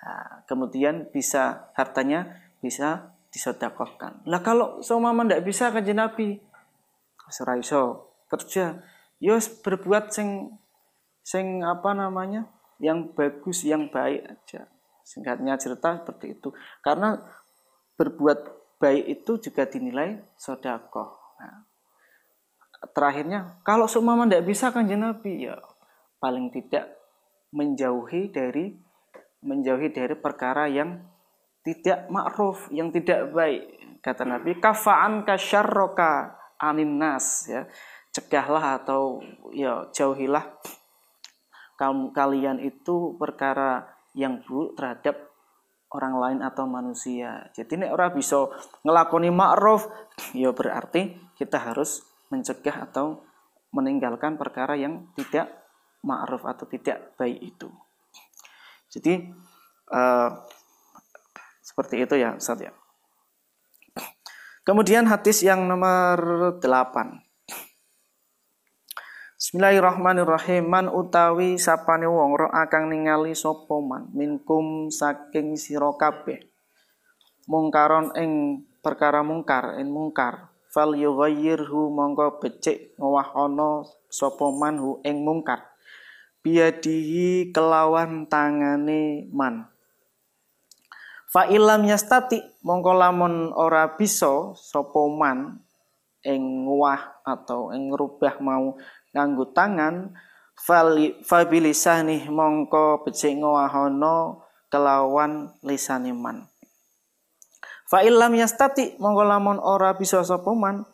nah, 0.00 0.42
kemudian 0.48 1.08
bisa 1.12 1.68
hartanya 1.76 2.48
bisa 2.64 3.12
disedekahkan. 3.28 4.24
Lah 4.24 4.40
kalau 4.40 4.80
seumpama 4.80 5.28
ndak 5.28 5.44
bisa 5.44 5.68
kanjeng 5.68 6.00
Nabi 6.00 6.40
ora 7.44 7.60
iso 7.60 8.08
kerja. 8.32 8.80
Yo 9.20 9.36
berbuat 9.36 10.16
sing 10.16 10.56
sing 11.20 11.60
apa 11.60 11.92
namanya 11.92 12.48
yang 12.80 13.12
bagus 13.12 13.62
yang 13.62 13.92
baik 13.92 14.26
aja. 14.26 14.66
Singkatnya 15.04 15.54
cerita 15.60 16.00
seperti 16.00 16.40
itu. 16.40 16.48
Karena 16.80 17.14
berbuat 18.00 18.38
baik 18.80 19.04
itu 19.20 19.36
juga 19.36 19.68
dinilai 19.68 20.24
sodakoh 20.40 21.20
nah, 21.36 21.68
terakhirnya 22.96 23.60
kalau 23.60 23.84
seumpama 23.84 24.24
tidak 24.24 24.48
bisa 24.48 24.72
kan 24.72 24.88
Nabi 24.88 25.44
ya 25.44 25.60
paling 26.16 26.48
tidak 26.48 26.96
menjauhi 27.52 28.32
dari 28.32 28.72
menjauhi 29.44 29.92
dari 29.92 30.16
perkara 30.16 30.64
yang 30.68 31.00
tidak 31.60 32.08
ma'ruf 32.08 32.72
yang 32.72 32.88
tidak 32.88 33.32
baik. 33.36 33.64
Kata 34.00 34.24
Nabi 34.24 34.56
kafaan 34.56 35.28
kasyarroka 35.28 36.36
anin 36.56 36.96
nas 36.96 37.48
ya. 37.48 37.68
Cegahlah 38.10 38.82
atau 38.82 39.22
ya 39.54 39.86
jauhilah 39.94 40.42
kalian 42.12 42.60
itu 42.60 43.16
perkara 43.16 43.88
yang 44.12 44.44
buruk 44.44 44.76
terhadap 44.76 45.16
orang 45.90 46.14
lain 46.20 46.38
atau 46.44 46.68
manusia. 46.68 47.50
Jadi 47.56 47.80
nek 47.80 47.94
ora 47.94 48.12
bisa 48.12 48.46
ngelakoni 48.86 49.32
ma'ruf, 49.32 49.88
ya 50.36 50.52
berarti 50.52 51.18
kita 51.34 51.58
harus 51.58 52.04
mencegah 52.30 52.86
atau 52.90 53.24
meninggalkan 53.74 54.38
perkara 54.38 54.78
yang 54.78 55.10
tidak 55.18 55.50
ma'ruf 56.06 56.46
atau 56.46 56.68
tidak 56.68 57.16
baik 57.18 57.38
itu. 57.42 57.68
Jadi 58.90 59.30
uh, 59.90 60.30
seperti 61.62 62.02
itu 62.02 62.14
ya 62.18 62.34
Ustaz 62.34 62.58
ya. 62.62 62.74
Kemudian 64.66 65.08
hadis 65.08 65.42
yang 65.42 65.66
nomor 65.66 66.18
8. 66.60 67.29
Bismillahirrahmanirrahim. 69.40 70.68
Man 70.68 70.92
utawi 70.92 71.56
sapane 71.56 72.04
wong 72.04 72.36
ro 72.36 72.52
akang 72.52 72.92
ningali 72.92 73.32
sapa 73.32 73.72
man 73.80 74.12
minkum 74.12 74.92
saking 74.92 75.56
sira 75.56 75.96
kabeh. 75.96 76.44
Mungkaron 77.48 78.12
ing 78.20 78.60
perkara 78.84 79.24
mungkar, 79.24 79.80
ing 79.80 79.88
mungkar. 79.88 80.52
Fal 80.68 80.92
yughayyirhu 80.92 81.88
mongko 81.88 82.36
becik 82.36 82.92
ngowah 83.00 83.32
ana 83.32 83.88
sapa 84.12 84.44
man 84.52 84.76
hu 84.76 85.00
ing 85.08 85.24
mungkar. 85.24 85.72
Biadihi 86.44 87.48
kelawan 87.48 88.28
tangane 88.28 89.24
man. 89.32 89.72
Fa 91.32 91.48
ilam 91.48 91.88
yastati 91.88 92.44
mongko 92.60 92.92
lamun 92.92 93.56
ora 93.56 93.88
bisa 93.96 94.52
sapa 94.52 95.00
man 95.08 95.64
ing 96.28 96.68
wah 96.68 97.24
atau 97.24 97.72
ing 97.72 97.88
ngrubah 97.88 98.36
mau 98.44 98.76
nganggo 99.10 99.50
tangan 99.50 100.14
fabilisah 101.24 102.04
mongko 102.28 103.02
becik 103.02 103.40
ngawahono 103.40 104.44
kelawan 104.70 105.50
lisane 105.64 106.12
man. 106.12 106.46
Fa 107.90 108.06
ilam 108.06 108.36
yastati 108.38 108.94
mongko 109.02 109.22
lamun 109.26 109.58
ora 109.58 109.96
bisa 109.98 110.22
sapa 110.22 110.54
man 110.54 110.86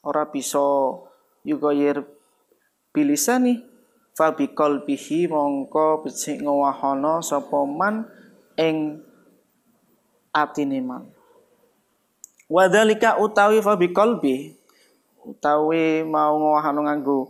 ora 0.00 0.24
bisa 0.30 0.62
yugoyer 1.44 2.06
bilisani 2.94 3.60
fa 4.16 4.32
biqalbihi 4.32 5.28
mongko 5.28 6.08
becik 6.08 6.40
ngawahono 6.40 7.20
sapa 7.20 7.68
man 7.68 8.08
ing 8.56 9.04
atine 10.32 10.80
man. 10.80 11.10
Wadhalika 12.48 13.20
utawi 13.20 13.60
fa 13.60 13.76
biqalbi 13.76 14.56
utawi 15.20 16.00
mau 16.08 16.32
ngowahano 16.40 16.88
nganggo 16.88 17.28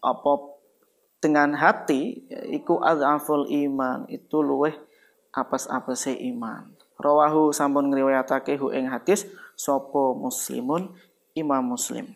apa 0.00 0.32
dengan 1.20 1.52
hati 1.52 2.24
iku 2.48 2.80
adzaful 2.80 3.44
iman 3.44 4.08
itu 4.08 4.40
luweh 4.40 4.72
apes-apese 5.30 6.16
iman. 6.32 6.72
Rawahu 7.00 7.52
sampun 7.52 7.88
ngriwayatake 7.88 8.60
hu 8.60 8.72
ing 8.72 8.88
hadis 8.88 9.28
sapa 9.56 10.16
muslimun 10.16 10.92
Imam 11.32 11.64
Muslim. 11.64 12.12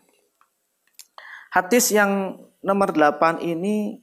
Hadis 1.54 1.94
yang 1.94 2.40
nomor 2.60 2.90
8 2.90 3.40
ini 3.44 4.02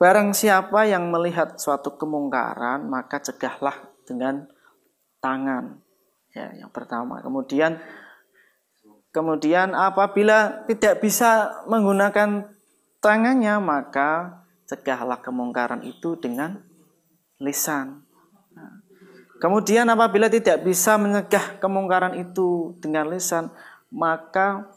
barang 0.00 0.32
siapa 0.32 0.88
yang 0.88 1.12
melihat 1.12 1.60
suatu 1.60 1.94
kemungkaran 2.00 2.88
maka 2.88 3.20
cegahlah 3.20 3.76
dengan 4.08 4.48
tangan. 5.20 5.78
Ya, 6.34 6.50
yang 6.56 6.72
pertama. 6.72 7.22
Kemudian 7.22 7.78
kemudian 9.14 9.76
apabila 9.76 10.66
tidak 10.66 10.98
bisa 10.98 11.62
menggunakan 11.70 12.53
tangannya 13.04 13.60
maka 13.60 14.40
cegahlah 14.64 15.20
kemungkaran 15.20 15.84
itu 15.84 16.16
dengan 16.16 16.64
lisan. 17.36 18.00
Nah, 18.56 18.80
kemudian 19.36 19.84
apabila 19.92 20.32
tidak 20.32 20.64
bisa 20.64 20.96
mencegah 20.96 21.60
kemungkaran 21.60 22.16
itu 22.16 22.72
dengan 22.80 23.12
lisan 23.12 23.52
maka 23.92 24.72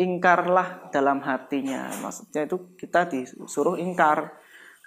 ingkarlah 0.00 0.88
dalam 0.88 1.20
hatinya. 1.20 1.92
Maksudnya 2.00 2.48
itu 2.48 2.56
kita 2.80 3.04
disuruh 3.04 3.76
ingkar. 3.76 4.32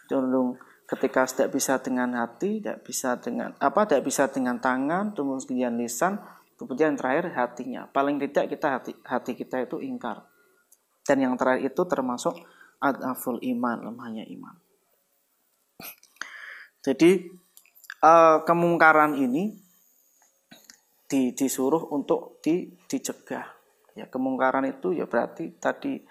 Condong 0.09 0.57
ketika 0.89 1.23
tidak 1.29 1.49
bisa 1.55 1.79
dengan 1.79 2.11
hati, 2.17 2.59
tidak 2.59 2.83
bisa 2.83 3.15
dengan 3.21 3.55
apa, 3.61 3.87
tidak 3.87 4.03
bisa 4.03 4.27
dengan 4.27 4.59
tangan, 4.59 5.15
kemudian 5.15 5.79
lisan, 5.79 6.19
kemudian 6.59 6.97
terakhir 6.99 7.31
hatinya. 7.37 7.87
Paling 7.87 8.19
tidak 8.19 8.51
kita 8.51 8.67
hati, 8.81 8.91
hati 9.05 9.31
kita 9.37 9.63
itu 9.63 9.79
ingkar. 9.79 10.27
Dan 11.07 11.23
yang 11.23 11.33
terakhir 11.39 11.71
itu 11.71 11.81
termasuk 11.87 12.35
adaful 12.83 13.39
iman, 13.39 13.87
lemahnya 13.87 14.27
iman. 14.27 14.55
Jadi 16.83 17.31
uh, 18.03 18.43
kemungkaran 18.43 19.15
ini 19.15 19.55
di, 21.07 21.31
disuruh 21.31 21.87
untuk 21.95 22.43
di, 22.43 22.67
dicegah. 22.91 23.47
Ya 23.95 24.11
kemungkaran 24.11 24.67
itu 24.67 24.91
ya 24.91 25.07
berarti 25.07 25.55
tadi 25.55 26.03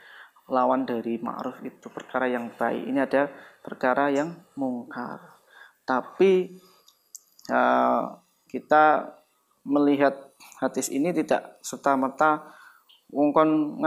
lawan 0.48 0.88
dari 0.88 1.20
ma'ruf 1.20 1.60
itu 1.60 1.92
perkara 1.92 2.24
yang 2.24 2.56
baik. 2.56 2.88
Ini 2.88 2.98
ada 3.04 3.28
perkara 3.60 4.08
yang 4.08 4.32
mungkar. 4.56 5.20
Tapi 5.84 6.56
uh, 7.52 8.16
kita 8.48 9.12
melihat 9.68 10.32
hadis 10.58 10.88
ini 10.88 11.12
tidak 11.12 11.60
serta 11.60 11.94
merta 11.94 12.42
ngongkon 13.12 13.78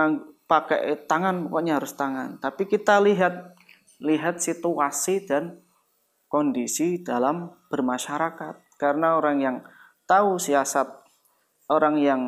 pakai 0.45 1.05
tangan 1.09 1.49
pokoknya 1.49 1.81
harus 1.81 1.93
tangan. 1.97 2.37
Tapi 2.41 2.69
kita 2.69 3.01
lihat 3.01 3.57
lihat 4.01 4.41
situasi 4.41 5.25
dan 5.25 5.61
kondisi 6.29 7.01
dalam 7.01 7.53
bermasyarakat. 7.71 8.75
Karena 8.75 9.15
orang 9.15 9.37
yang 9.39 9.57
tahu 10.03 10.35
siasat, 10.35 10.87
orang 11.71 11.95
yang 12.01 12.21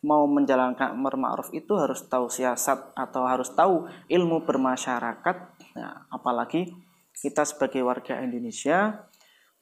mau 0.00 0.24
menjalankan 0.24 0.96
amar 0.96 1.20
ma'ruf 1.20 1.52
itu 1.52 1.76
harus 1.76 2.08
tahu 2.08 2.32
siasat 2.32 2.96
atau 2.96 3.28
harus 3.28 3.52
tahu 3.52 3.84
ilmu 4.08 4.48
bermasyarakat. 4.48 5.36
Nah, 5.76 6.08
apalagi 6.08 6.72
kita 7.12 7.44
sebagai 7.44 7.84
warga 7.84 8.16
Indonesia 8.24 9.04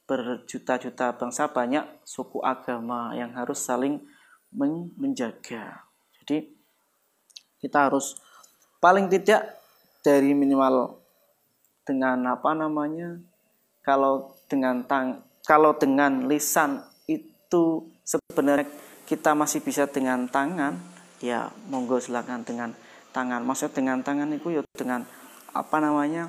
berjuta-juta 0.06 1.18
bangsa 1.18 1.50
banyak 1.50 1.84
suku 2.06 2.38
agama 2.40 3.12
yang 3.18 3.34
harus 3.34 3.60
saling 3.60 4.00
menjaga. 4.96 5.84
Jadi 6.22 6.57
kita 7.58 7.90
harus 7.90 8.18
paling 8.78 9.10
tidak 9.10 9.58
dari 10.02 10.32
minimal 10.32 10.98
dengan 11.82 12.22
apa 12.32 12.54
namanya 12.54 13.18
kalau 13.82 14.34
dengan 14.46 14.84
tang 14.86 15.24
kalau 15.48 15.72
dengan 15.74 16.28
lisan 16.28 16.84
itu 17.08 17.88
sebenarnya 18.04 18.68
kita 19.08 19.32
masih 19.32 19.64
bisa 19.64 19.88
dengan 19.88 20.28
tangan 20.28 20.76
ya 21.24 21.48
monggo 21.72 21.96
silakan 21.96 22.44
dengan 22.44 22.76
tangan. 23.16 23.40
Maksud 23.42 23.72
dengan 23.72 24.04
tangan 24.04 24.28
itu 24.36 24.60
ya 24.60 24.62
dengan 24.76 25.08
apa 25.56 25.76
namanya 25.80 26.28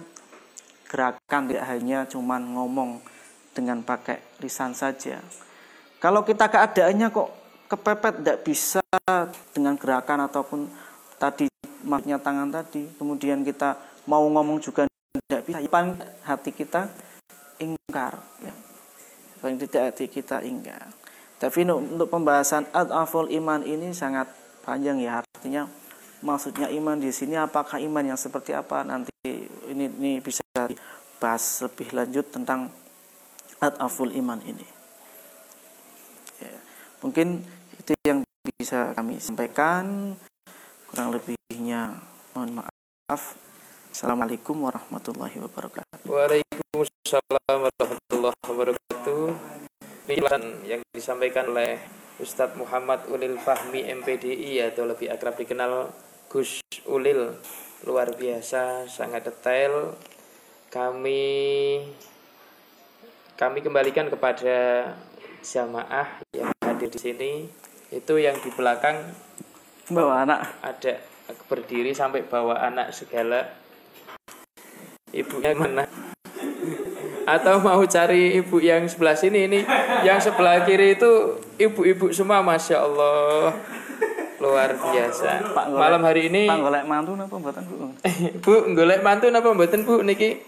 gerakan 0.88 1.52
tidak 1.52 1.66
hanya 1.70 2.08
cuman 2.08 2.42
ngomong 2.56 3.04
dengan 3.52 3.84
pakai 3.84 4.24
lisan 4.40 4.72
saja. 4.72 5.20
Kalau 6.00 6.24
kita 6.24 6.48
keadaannya 6.48 7.12
kok 7.12 7.30
kepepet 7.68 8.24
tidak 8.24 8.38
bisa 8.48 8.82
dengan 9.52 9.76
gerakan 9.76 10.32
ataupun 10.32 10.72
tadi 11.20 11.46
maknya 11.84 12.18
tangan 12.18 12.50
tadi 12.50 12.88
kemudian 12.96 13.44
kita 13.44 13.76
mau 14.08 14.26
ngomong 14.26 14.58
juga 14.64 14.90
tidak 15.28 15.42
bisa. 15.46 15.60
Ya, 15.62 15.86
hati 16.26 16.52
kita 16.56 16.90
ingkar 17.60 18.18
ya. 18.42 18.54
Paling 19.40 19.58
tidak 19.62 19.94
hati 19.94 20.06
kita 20.10 20.42
ingkar. 20.42 20.90
Tapi 21.40 21.64
untuk 21.68 22.12
pembahasan 22.12 22.68
ad-aful 22.76 23.32
iman 23.32 23.64
ini 23.64 23.96
sangat 23.96 24.28
panjang 24.64 25.00
ya. 25.00 25.24
Artinya 25.24 25.68
maksudnya 26.20 26.68
iman 26.68 27.00
di 27.00 27.12
sini 27.16 27.40
apakah 27.40 27.80
iman 27.80 28.04
yang 28.04 28.20
seperti 28.20 28.52
apa? 28.52 28.84
Nanti 28.84 29.14
ini 29.72 29.88
ini 29.88 30.12
bisa 30.20 30.44
dibahas 30.68 31.64
lebih 31.64 31.96
lanjut 31.96 32.26
tentang 32.28 32.68
ad-aful 33.64 34.12
iman 34.20 34.40
ini. 34.44 34.68
Ya, 36.44 36.60
mungkin 37.00 37.44
itu 37.80 37.92
yang 38.04 38.20
bisa 38.60 38.92
kami 38.92 39.24
sampaikan 39.24 40.16
kurang 40.90 41.14
lebihnya 41.14 42.02
mohon 42.34 42.66
maaf. 42.66 43.38
Assalamualaikum 43.94 44.58
warahmatullahi 44.58 45.38
wabarakatuh. 45.38 46.10
Waalaikumsalam 46.10 47.58
warahmatullahi 47.70 48.42
wabarakatuh. 48.50 49.24
Penjelasan 50.10 50.66
yang 50.66 50.82
disampaikan 50.90 51.54
oleh 51.54 51.78
Ustadz 52.18 52.58
Muhammad 52.58 53.06
Ulil 53.06 53.38
Fahmi 53.38 53.86
MPDI 53.86 54.66
atau 54.74 54.90
lebih 54.90 55.14
akrab 55.14 55.38
dikenal 55.38 55.94
Gus 56.26 56.58
Ulil. 56.90 57.38
Luar 57.86 58.10
biasa 58.18 58.90
sangat 58.90 59.30
detail. 59.30 59.94
Kami 60.74 61.22
kami 63.38 63.60
kembalikan 63.62 64.10
kepada 64.10 64.90
jamaah 65.46 66.18
yang 66.34 66.50
hadir 66.66 66.90
di 66.90 66.98
sini. 66.98 67.32
Itu 67.94 68.18
yang 68.18 68.42
di 68.42 68.50
belakang 68.58 69.29
bawa 69.90 70.26
anak. 70.26 70.40
Ada 70.62 71.02
berdiri 71.50 71.92
sampai 71.94 72.26
bawa 72.26 72.62
anak 72.62 72.94
segala. 72.94 73.46
Ibunya 75.10 75.58
mana? 75.58 75.86
Atau 77.26 77.62
mau 77.62 77.82
cari 77.86 78.38
ibu 78.38 78.58
yang 78.62 78.86
sebelah 78.90 79.18
sini? 79.18 79.46
Ini 79.46 79.60
yang 80.06 80.18
sebelah 80.22 80.66
kiri 80.66 80.98
itu 80.98 81.38
ibu-ibu 81.58 82.10
semua 82.14 82.42
masya 82.42 82.86
Allah. 82.86 83.54
Luar 84.40 84.72
biasa. 84.72 85.52
Pak 85.52 85.66
malam 85.76 86.02
hari 86.06 86.32
ini 86.32 86.48
Pak 86.48 86.64
golek 86.64 86.86
mantu 86.88 87.12
napa 87.20 87.36
mboten 87.36 87.64
Bu? 87.68 87.76
Bu 88.46 88.54
golek 88.72 89.04
mantu 89.04 89.28
napa 89.28 89.52
mboten 89.52 89.84
Bu? 89.84 90.00
Niki 90.00 90.40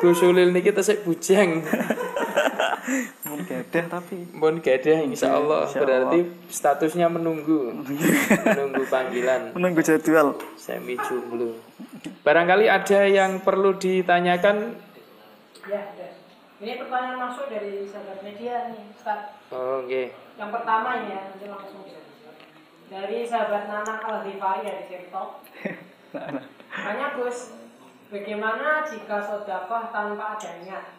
Gusulil 0.00 0.50
niki 0.50 0.74
tesik 0.74 1.06
bujang 1.06 1.62
Mun 3.24 3.40
gadah 3.48 3.84
tapi 3.88 4.16
Mun 4.36 4.60
gadah 4.60 4.98
insya 5.08 5.40
Allah 5.40 5.64
berarti 5.72 6.28
statusnya 6.52 7.08
menunggu 7.08 7.72
menunggu 8.44 8.84
panggilan 8.92 9.56
menunggu 9.56 9.80
jadwal 9.80 10.36
semi 10.60 11.00
jomblo 11.00 11.56
barangkali 12.20 12.68
ada 12.68 13.08
yang 13.08 13.40
perlu 13.40 13.76
ditanyakan 13.80 14.76
ya 15.64 15.82
ini 16.64 16.80
pertanyaan 16.80 17.18
masuk 17.18 17.52
dari 17.52 17.84
sahabat 17.84 18.24
media 18.24 18.72
nih, 18.72 18.88
Ustaz. 18.94 19.36
Oh, 19.52 19.84
oke. 19.84 19.90
Okay. 19.90 20.16
Yang 20.40 20.50
pertama 20.54 20.88
ini 21.02 21.12
ya, 21.12 21.20
nanti 21.28 21.46
langsung 21.50 21.84
dari 22.88 23.18
sahabat 23.28 23.68
Nana 23.68 23.94
Al 24.00 24.24
dari 24.24 24.82
TikTok. 24.88 25.30
Tanya 26.88 27.06
Gus, 27.20 27.52
bagaimana 28.08 28.86
jika 28.86 29.18
sodakoh 29.18 29.92
tanpa 29.92 30.40
adanya? 30.40 30.94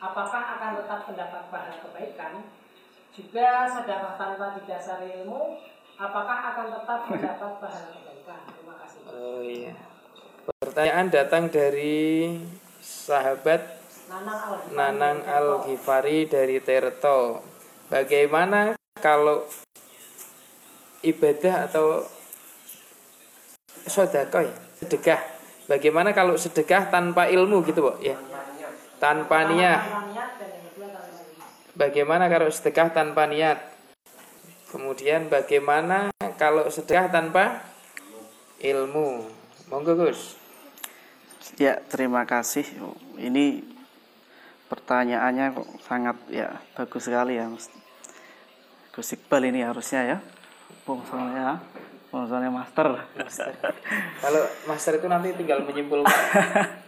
Apakah 0.00 0.42
akan 0.56 0.70
tetap 0.80 1.00
mendapat 1.04 1.42
pahala 1.52 1.76
kebaikan? 1.84 2.32
juga 3.10 3.66
sedekah 3.66 4.14
tanpa 4.14 4.54
didasari 4.54 5.22
ilmu 5.22 5.58
apakah 5.98 6.38
akan 6.54 6.66
tetap 6.78 7.00
mendapat 7.10 7.52
pahala 7.58 7.88
kebaikan 7.90 8.40
terima 8.54 8.74
kasih 8.78 9.00
oh 9.10 9.42
iya 9.42 9.74
pertanyaan 10.62 11.06
datang 11.10 11.50
dari 11.50 12.38
sahabat 12.80 13.82
Nanang 14.74 15.22
Al 15.22 15.62
Ghifari 15.62 16.26
dari 16.26 16.58
Terto. 16.58 17.46
Bagaimana 17.86 18.74
kalau 18.98 19.46
ibadah 21.06 21.70
atau 21.70 22.02
sedekah 23.86 24.50
ya? 24.50 24.54
Sedekah. 24.82 25.20
Bagaimana 25.70 26.10
kalau 26.10 26.34
sedekah 26.34 26.90
tanpa 26.90 27.30
ilmu 27.30 27.62
gitu, 27.62 27.86
Bu? 27.86 28.02
Ya. 28.02 28.18
Tanpa 29.00 29.48
niat. 29.48 29.80
Bagaimana 31.72 32.28
kalau 32.28 32.52
sedekah 32.52 32.92
tanpa 32.92 33.24
niat? 33.24 33.58
Kemudian 34.68 35.32
bagaimana 35.32 36.12
kalau 36.36 36.68
sedekah 36.68 37.08
tanpa 37.08 37.64
ilmu? 38.60 39.24
Monggo 39.72 39.96
Gus. 39.96 40.36
Ya, 41.56 41.80
terima 41.88 42.28
kasih. 42.28 42.68
Ini 43.16 43.64
pertanyaannya 44.70 45.58
kok 45.58 45.68
sangat 45.82 46.16
ya 46.30 46.62
bagus 46.78 47.10
sekali 47.10 47.34
ya 47.34 47.50
Gus 48.94 49.10
Iqbal 49.18 49.50
ini 49.50 49.66
harusnya 49.66 50.06
ya 50.06 50.18
fungsinya 50.86 51.58
fungsinya 52.14 52.50
master. 52.54 53.02
master 53.18 53.50
kalau 54.22 54.42
master 54.70 54.92
itu 55.02 55.06
nanti 55.10 55.34
tinggal 55.34 55.66
menyimpulkan 55.66 56.14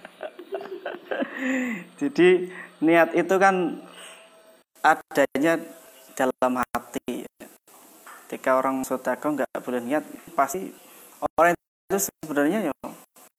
jadi 1.98 2.50
niat 2.82 3.14
itu 3.14 3.34
kan 3.38 3.82
adanya 4.82 5.58
dalam 6.14 6.62
hati. 6.62 7.26
Ketika 8.26 8.56
orang 8.56 8.82
sodako 8.82 9.36
nggak 9.36 9.60
boleh 9.60 9.80
niat 9.84 10.04
pasti 10.32 10.72
orang 11.36 11.52
itu 11.56 11.98
sebenarnya 12.00 12.72
ya 12.72 12.74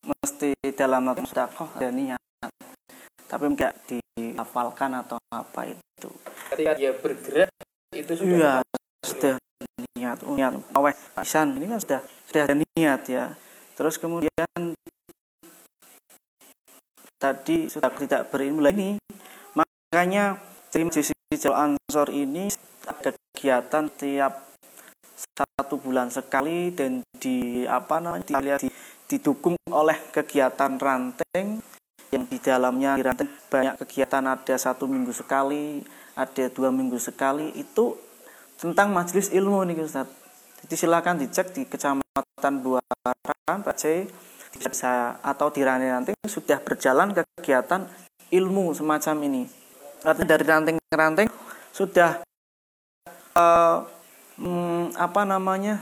mesti 0.05 0.53
dalam 0.77 1.09
hati 1.09 1.23
sodako 1.25 1.69
ada 1.79 1.89
niat. 1.89 2.21
Tapi 3.25 3.45
enggak 3.49 3.73
dihafalkan 3.89 4.93
atau 4.99 5.17
apa 5.33 5.73
itu. 5.73 6.09
Ketika 6.53 6.71
dia 6.77 6.91
bergerak 6.93 7.49
itu 7.93 8.13
sudah 8.13 8.61
iya 8.61 8.81
sudah 9.03 9.35
niat 9.97 10.17
oh, 10.23 10.35
niat 10.37 10.53
awet 10.77 10.95
pisan. 11.17 11.57
Ini 11.57 11.65
kan 11.71 11.79
sudah 11.81 11.99
sudah 12.29 12.41
ada 12.45 12.55
niat 12.55 13.01
ya. 13.09 13.25
Terus 13.73 13.97
kemudian 13.97 14.77
tadi 17.23 17.71
sudah 17.71 17.87
tidak 17.95 18.27
berilmu 18.27 18.67
ini 18.67 18.99
makanya 19.55 20.35
tim 20.67 20.91
sisi 20.91 21.15
jalur 21.39 21.55
ansor 21.55 22.11
ini 22.11 22.51
ada 22.83 23.15
kegiatan 23.15 23.87
tiap 23.95 24.51
satu 25.15 25.79
bulan 25.79 26.11
sekali 26.11 26.75
dan 26.75 26.99
di 27.15 27.63
apa 27.63 28.03
namanya 28.03 28.27
dilihat 28.27 28.61
didukung 29.07 29.55
oleh 29.71 29.97
kegiatan 30.11 30.75
ranting. 30.75 31.63
Yang 32.13 32.23
di 32.29 32.37
dalamnya 32.45 32.93
banyak 33.49 33.75
kegiatan 33.81 34.21
ada 34.29 34.53
satu 34.53 34.85
minggu 34.85 35.09
sekali 35.09 35.81
ada 36.13 36.45
dua 36.53 36.69
minggu 36.69 37.01
sekali. 37.01 37.49
Itu 37.57 37.97
tentang 38.59 38.93
majelis 38.93 39.33
ilmu 39.33 39.65
nih 39.65 39.81
Ustaz. 39.81 40.05
Jadi 40.63 40.75
silakan 40.77 41.17
dicek 41.19 41.51
di 41.57 41.65
kecamatan 41.65 42.53
Buaran 42.61 43.59
Bacai 43.65 44.05
bisa 44.57 45.17
atau 45.19 45.49
di 45.49 45.65
Rani 45.65 45.89
Ranting 45.89 46.17
sudah 46.29 46.61
berjalan 46.61 47.13
kegiatan 47.13 47.89
ilmu 48.33 48.73
semacam 48.73 49.15
ini. 49.25 49.43
Artinya 50.03 50.35
dari 50.35 50.43
ranting-ranting 50.43 51.29
sudah 51.71 52.21
uh, 53.33 53.77
hmm, 54.37 54.93
apa 54.99 55.21
namanya 55.23 55.79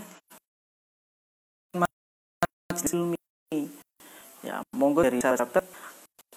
majelis 1.76 2.84
ilmi 2.94 3.18
ya 4.42 4.62
monggo 4.76 5.04
dari 5.06 5.20
sahabat 5.22 5.66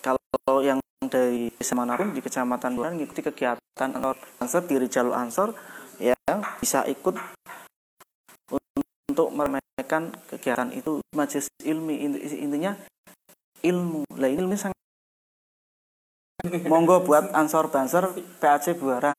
kalau 0.01 0.61
yang 0.61 0.81
dari 1.05 1.53
desa 1.53 1.77
mana 1.77 1.97
pun 1.97 2.13
di 2.13 2.21
kecamatan 2.25 2.77
Buran 2.77 2.97
mengikuti 2.97 3.21
kegiatan 3.21 3.91
Ansor 4.41 4.63
di 4.65 4.77
Jalur 4.89 5.15
Ansor 5.15 5.53
yang 6.01 6.41
bisa 6.59 6.85
ikut 6.89 7.15
untuk 9.15 9.31
meramaikan 9.31 10.11
kegiatan 10.27 10.75
itu 10.75 10.99
majelis 11.15 11.47
ilmi 11.63 12.03
intinya 12.35 12.75
ilmu. 13.63 14.03
Lah 14.19 14.27
ini 14.27 14.43
ilmu 14.43 14.59
sangat 14.59 14.75
monggo 16.67 17.07
buat 17.07 17.31
ansor 17.31 17.71
bansor 17.71 18.11
PAC 18.43 18.75
Buaran 18.75 19.15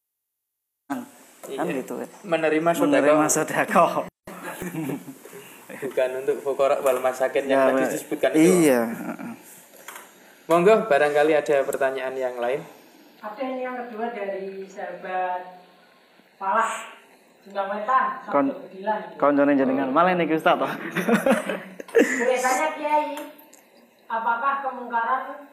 kan 1.45 1.65
iya. 1.69 1.79
gitu 1.79 2.03
ya. 2.03 2.07
Menerima 2.27 2.69
sodako 2.75 2.83
menerima 2.91 3.25
sodako 3.31 3.85
bukan 5.75 6.09
untuk 6.23 6.37
fukara 6.43 6.75
wal 6.83 6.99
masakin 6.99 7.45
yang 7.47 7.71
ya, 7.71 7.71
tadi 7.71 7.83
disebutkan 7.95 8.29
itu. 8.35 8.67
Iya 8.67 8.81
Monggo, 10.45 10.85
barangkali 10.85 11.33
ada 11.33 11.65
pertanyaan 11.65 12.13
yang 12.13 12.37
lain. 12.37 12.61
Ada 13.17 13.45
yang 13.49 13.81
kedua 13.81 14.13
dari 14.13 14.61
sahabat 14.69 15.57
Falah. 16.37 16.94
Kon 18.33 18.49
Konjone 19.21 19.53
jenengan 19.53 19.93
malah 19.93 20.17
nih 20.17 20.25
Ustaz 20.33 20.57
toh. 20.57 20.65
Boleh 21.95 22.39
tanya 22.41 22.67
Kiai, 22.73 23.13
apakah 24.09 24.65
kemungkaran 24.65 25.47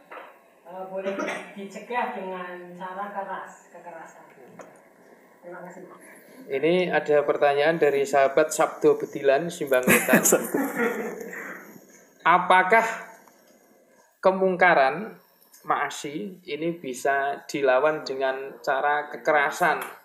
uh, 0.66 0.85
boleh 0.90 1.14
dicegah 1.55 2.16
dengan 2.16 2.74
cara 2.74 3.14
keras, 3.14 3.70
kekerasan? 3.70 4.24
Terima 5.44 5.61
kasih. 5.68 5.87
Ini 6.50 6.90
ada 6.90 7.22
pertanyaan 7.22 7.78
dari 7.78 8.02
sahabat 8.02 8.50
Sabdo 8.50 8.98
Bedilan 8.98 9.52
Simbang 9.52 9.87
Wetan. 9.87 10.22
Apakah 12.26 12.87
kemungkaran 14.18 15.14
maasi 15.62 16.42
ini 16.46 16.78
bisa 16.78 17.46
dilawan 17.46 18.02
dengan 18.02 18.59
cara 18.62 19.11
kekerasan. 19.11 20.02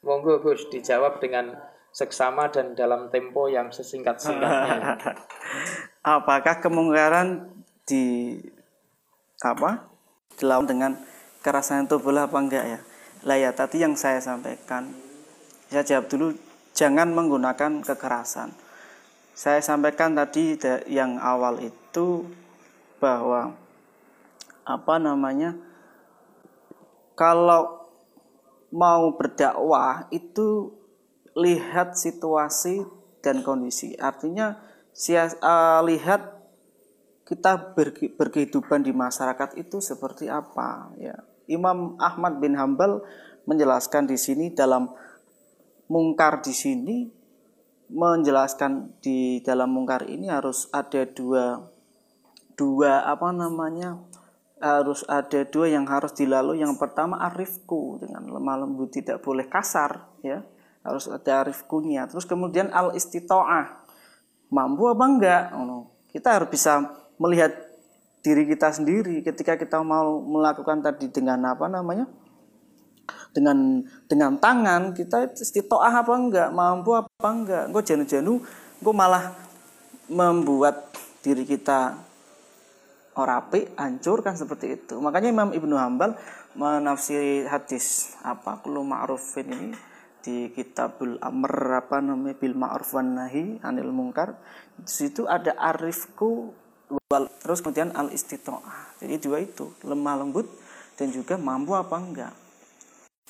Monggo 0.00 0.40
Gus 0.40 0.68
dijawab 0.72 1.20
dengan 1.20 1.52
seksama 1.92 2.48
dan 2.48 2.72
dalam 2.72 3.12
tempo 3.12 3.50
yang 3.52 3.68
sesingkat-singkatnya. 3.68 4.96
Apakah 6.16 6.62
kemungkaran 6.64 7.52
di 7.84 8.38
apa 9.44 9.90
dilawan 10.40 10.68
dengan 10.68 10.92
kekerasan 11.40 11.84
itu 11.84 12.00
boleh 12.00 12.24
apa 12.24 12.38
enggak 12.40 12.64
ya? 12.64 12.80
Lah 13.28 13.36
ya 13.36 13.50
tadi 13.52 13.84
yang 13.84 13.92
saya 13.92 14.24
sampaikan. 14.24 14.88
Saya 15.68 15.84
jawab 15.84 16.08
dulu 16.08 16.26
jangan 16.72 17.12
menggunakan 17.12 17.84
kekerasan. 17.84 18.56
Saya 19.36 19.60
sampaikan 19.60 20.16
tadi 20.16 20.56
yang 20.88 21.20
awal 21.20 21.60
itu 21.60 22.24
bahwa 23.00 23.52
apa 24.64 24.94
namanya 24.96 25.56
kalau 27.16 27.79
mau 28.70 29.14
berdakwah 29.18 30.06
itu 30.14 30.74
lihat 31.34 31.98
situasi 31.98 32.86
dan 33.22 33.42
kondisi. 33.42 33.94
Artinya 33.98 34.58
sias, 34.90 35.36
uh, 35.42 35.82
lihat 35.84 36.40
kita 37.26 37.74
berkehidupan 38.18 38.82
di 38.82 38.90
masyarakat 38.90 39.54
itu 39.54 39.78
seperti 39.78 40.26
apa 40.26 40.90
ya. 40.98 41.14
Imam 41.46 41.98
Ahmad 41.98 42.42
bin 42.42 42.58
Hambal 42.58 43.02
menjelaskan 43.46 44.06
di 44.06 44.18
sini 44.18 44.50
dalam 44.54 44.90
mungkar 45.90 46.42
di 46.42 46.54
sini 46.54 46.96
menjelaskan 47.90 49.02
di 49.02 49.42
dalam 49.42 49.74
mungkar 49.74 50.06
ini 50.06 50.30
harus 50.30 50.70
ada 50.70 51.02
dua 51.10 51.58
dua 52.54 53.02
apa 53.02 53.34
namanya 53.34 53.98
harus 54.60 55.02
ada 55.08 55.48
dua 55.48 55.72
yang 55.72 55.88
harus 55.88 56.12
dilalui. 56.12 56.60
Yang 56.60 56.76
pertama 56.76 57.16
arifku. 57.18 57.98
Dengan 58.04 58.28
lemah 58.28 58.56
lembut 58.68 58.92
tidak 58.92 59.24
boleh 59.24 59.48
kasar 59.48 60.06
ya. 60.20 60.44
Harus 60.84 61.08
ada 61.08 61.44
arifkunya. 61.44 62.04
Terus 62.06 62.28
kemudian 62.28 62.68
al 62.70 62.92
istitoah 62.92 63.84
mampu 64.52 64.92
apa 64.92 65.04
enggak? 65.08 65.44
Kita 66.12 66.36
harus 66.36 66.48
bisa 66.52 66.92
melihat 67.16 67.56
diri 68.20 68.44
kita 68.44 68.68
sendiri. 68.68 69.24
Ketika 69.24 69.56
kita 69.56 69.80
mau 69.80 70.20
melakukan 70.20 70.84
tadi 70.84 71.08
dengan 71.08 71.40
apa 71.48 71.64
namanya? 71.66 72.04
Dengan 73.32 73.84
dengan 74.04 74.36
tangan 74.36 74.92
kita 74.92 75.32
istitoah 75.40 76.04
apa 76.04 76.12
enggak? 76.12 76.48
Mampu 76.52 77.00
apa 77.00 77.28
enggak? 77.32 77.64
Engkau 77.72 77.84
janu-janu 77.84 78.44
engkau 78.80 78.92
malah 78.92 79.32
membuat 80.10 80.90
diri 81.20 81.44
kita 81.46 82.09
orapi 83.20 83.76
hancur 83.76 84.24
kan 84.24 84.34
seperti 84.34 84.80
itu. 84.80 84.96
Makanya 84.98 85.28
Imam 85.28 85.50
Ibnu 85.52 85.76
Hambal 85.76 86.16
menafsiri 86.56 87.46
hadis 87.46 88.16
apa 88.24 88.58
kulu 88.64 88.82
ma'rufin 88.82 89.46
ini 89.52 89.68
di 90.20 90.52
kitabul 90.52 91.16
amr 91.20 91.80
apa 91.80 92.04
namanya 92.04 92.36
bil 92.36 92.52
ma'ruf 92.52 92.92
wan 92.92 93.16
nahi 93.16 93.56
anil 93.64 93.88
mungkar 93.88 94.36
di 94.76 94.92
situ 94.92 95.24
ada 95.24 95.56
arifku 95.56 96.52
wal 97.08 97.24
terus 97.40 97.60
kemudian 97.64 97.92
al 97.94 98.10
istitoah. 98.12 98.96
Jadi 99.00 99.14
dua 99.22 99.38
itu 99.40 99.72
lemah 99.84 100.20
lembut 100.20 100.48
dan 100.98 101.08
juga 101.12 101.40
mampu 101.40 101.72
apa 101.76 101.96
enggak. 101.96 102.34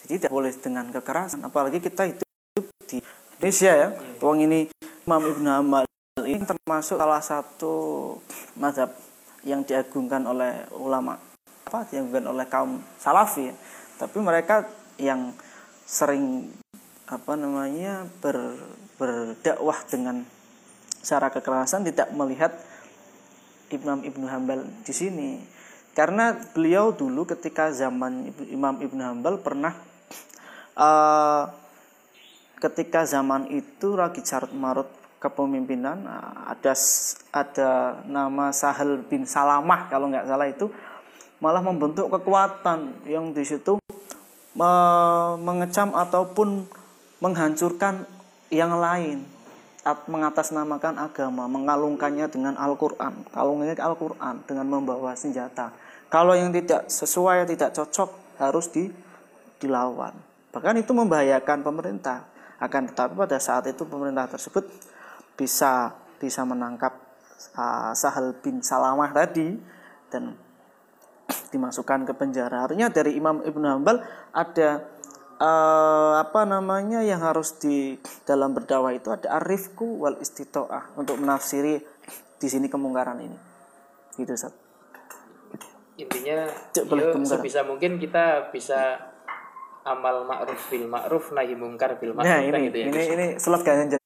Jadi 0.01 0.13
tidak 0.17 0.33
boleh 0.33 0.51
dengan 0.57 0.89
kekerasan, 0.89 1.45
apalagi 1.45 1.77
kita 1.77 2.09
hidup 2.09 2.27
di 2.89 3.05
Indonesia 3.37 3.73
ya. 3.77 3.89
Wong 4.25 4.49
ini 4.49 4.73
Imam 5.05 5.21
Ibn 5.21 5.47
Hamal 5.47 5.85
ini 6.25 6.45
termasuk 6.45 6.97
salah 7.01 7.23
satu 7.23 7.75
mazhab 8.57 8.93
yang 9.45 9.65
diagungkan 9.65 10.25
oleh 10.29 10.69
ulama 10.77 11.17
apa 11.71 11.87
diagungkan 11.89 12.27
oleh 12.29 12.47
kaum 12.51 12.83
salafi 12.99 13.53
ya. 13.53 13.55
tapi 13.97 14.19
mereka 14.19 14.67
yang 14.99 15.33
sering 15.87 16.51
apa 17.11 17.35
namanya 17.35 18.07
ber, 18.23 18.59
berdakwah 18.99 19.79
dengan 19.87 20.23
cara 21.01 21.33
kekerasan 21.33 21.87
tidak 21.87 22.13
melihat 22.13 22.53
Imam 23.71 24.03
Ibnu 24.03 24.27
Hambal 24.27 24.67
di 24.83 24.93
sini 24.95 25.31
karena 25.95 26.35
beliau 26.55 26.95
dulu 26.95 27.27
ketika 27.27 27.75
zaman 27.75 28.31
Imam 28.51 28.79
Ibnu 28.79 29.03
Hambal 29.03 29.43
pernah 29.43 29.75
uh, 30.79 31.51
ketika 32.61 33.09
zaman 33.09 33.49
itu 33.51 33.97
lagi 33.97 34.23
carut 34.23 34.53
marut 34.55 35.00
kepemimpinan 35.21 36.09
ada 36.49 36.73
ada 37.31 37.71
nama 38.09 38.51
Sahel 38.51 39.05
bin 39.05 39.29
Salamah 39.29 39.93
kalau 39.93 40.09
nggak 40.09 40.27
salah 40.27 40.49
itu 40.49 40.73
malah 41.45 41.61
membentuk 41.61 42.09
kekuatan 42.09 43.05
yang 43.05 43.37
di 43.37 43.45
situ 43.45 43.77
me 44.57 44.73
mengecam 45.39 45.93
ataupun 45.93 46.65
menghancurkan 47.21 48.09
yang 48.49 48.75
lain 48.81 49.23
mengatasnamakan 49.81 51.01
agama, 51.01 51.49
mengalungkannya 51.49 52.29
dengan 52.29 52.53
Al-Quran, 52.61 53.25
kalungnya 53.33 53.73
Al-Quran 53.81 54.45
dengan 54.45 54.69
membawa 54.69 55.17
senjata. 55.17 55.73
Kalau 56.13 56.37
yang 56.37 56.53
tidak 56.53 56.91
sesuai, 56.93 57.49
tidak 57.49 57.73
cocok, 57.73 58.11
harus 58.37 58.69
di, 58.69 58.93
dilawan. 59.57 60.13
Bahkan 60.53 60.85
itu 60.85 60.93
membahayakan 60.93 61.65
pemerintah 61.65 62.29
akan 62.61 62.93
tetapi 62.93 63.17
pada 63.17 63.41
saat 63.41 63.73
itu 63.73 63.89
pemerintah 63.89 64.29
tersebut 64.29 64.69
bisa 65.41 65.97
bisa 66.21 66.45
menangkap 66.45 67.01
uh, 67.57 67.97
Sahal 67.97 68.37
bin 68.45 68.61
Salamah 68.61 69.09
tadi 69.09 69.57
dan 70.13 70.37
dimasukkan 71.49 72.05
ke 72.05 72.13
penjara. 72.13 72.69
Artinya 72.69 72.93
dari 72.93 73.17
Imam 73.17 73.41
Ibnu 73.41 73.65
Hambal 73.65 74.05
ada 74.37 74.85
uh, 75.41 76.21
apa 76.21 76.45
namanya 76.45 77.01
yang 77.01 77.25
harus 77.25 77.57
di 77.57 77.97
dalam 78.29 78.53
berdakwah 78.53 78.93
itu 78.93 79.09
ada 79.09 79.41
arifku 79.41 80.05
wal 80.05 80.21
istitoah 80.21 80.93
untuk 81.01 81.17
menafsiri 81.17 81.81
di 82.37 82.49
sini 82.51 82.69
kemungkaran 82.69 83.17
ini. 83.25 83.39
Gitu 84.21 84.37
Ustaz. 84.37 84.53
Intinya 85.97 86.49
yuk, 86.77 87.25
sebisa 87.25 87.65
mungkin 87.65 87.97
kita 87.97 88.53
bisa 88.53 88.97
amal 89.85 90.25
ma'ruf 90.29 90.61
bil 90.69 90.89
ma'ruf 90.89 91.33
nahi 91.33 91.57
mungkar 91.57 91.97
bil 91.97 92.13
ma'ruf 92.13 92.29
nah, 92.29 92.41
ini, 92.41 92.69
gitu 92.69 92.77
ya. 92.77 92.87
Ini 92.89 93.03
ini 93.17 93.27
slogan 93.41 94.00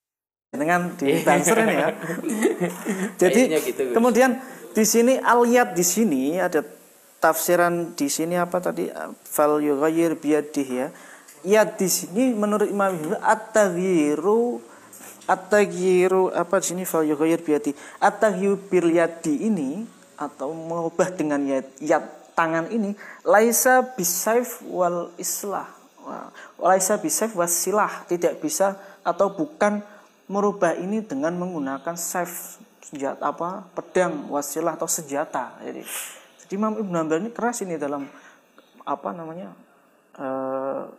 dengan 0.55 0.95
di 0.95 1.21
banser 1.21 1.57
ini 1.67 1.75
ya. 1.75 1.89
Jadi 3.21 3.43
gitu, 3.59 3.83
kemudian 3.93 4.39
di 4.71 4.85
sini 4.87 5.19
aliyat 5.19 5.75
di 5.75 5.85
sini 5.85 6.39
ada 6.39 6.63
tafsiran 7.19 7.95
di 7.95 8.07
sini 8.07 8.39
apa 8.39 8.63
tadi 8.63 8.91
fal 9.27 9.59
yughayyir 9.59 10.19
biyadih 10.19 10.69
ya. 10.69 10.89
Ya 11.45 11.63
di 11.69 11.91
sini 11.93 12.33
menurut 12.33 12.71
Imam 12.71 12.95
Ibnu 12.95 13.21
at-taghyiru 13.21 14.65
at-taghyiru 15.29 16.33
apa 16.33 16.63
di 16.63 16.67
sini 16.73 16.83
fal 16.89 17.05
yughayyir 17.05 17.45
biyadih. 17.45 17.77
At-taghyiru 18.01 18.57
bil 18.71 18.89
yadi 18.95 19.51
ini 19.51 19.85
atau 20.15 20.55
mengubah 20.55 21.11
dengan 21.11 21.43
yad, 21.43 21.67
yad 21.83 22.07
tangan 22.35 22.71
ini 22.71 22.95
laisa 23.23 23.83
bisaif 23.95 24.63
wal 24.67 25.11
islah 25.19 25.71
laisa 26.61 27.01
bisaif 27.01 27.33
wasilah 27.33 28.05
tidak 28.11 28.43
bisa 28.43 28.77
atau 29.07 29.33
bukan 29.33 29.81
merubah 30.29 30.73
ini 30.77 31.05
dengan 31.05 31.37
menggunakan 31.37 31.95
saif 31.97 32.61
senjata 32.85 33.33
apa 33.33 33.69
pedang 33.73 34.29
wasilah 34.33 34.77
atau 34.77 34.89
senjata. 34.89 35.57
Jadi 35.61 35.83
jadi 36.45 36.53
Imam 36.57 36.77
Ibnu 36.77 36.95
Hanbal 36.95 37.25
ini 37.25 37.31
keras 37.33 37.65
ini 37.65 37.81
dalam 37.81 38.05
apa 38.85 39.11
namanya 39.17 39.57
e, 40.13 40.27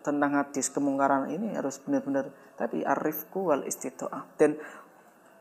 tentang 0.01 0.31
hadis 0.41 0.73
kemungkaran 0.73 1.29
ini 1.29 1.53
harus 1.53 1.77
benar-benar 1.85 2.33
tadi 2.57 2.81
arifku 2.81 3.53
wal 3.53 3.61
istitoah 3.61 4.25
dan 4.41 4.57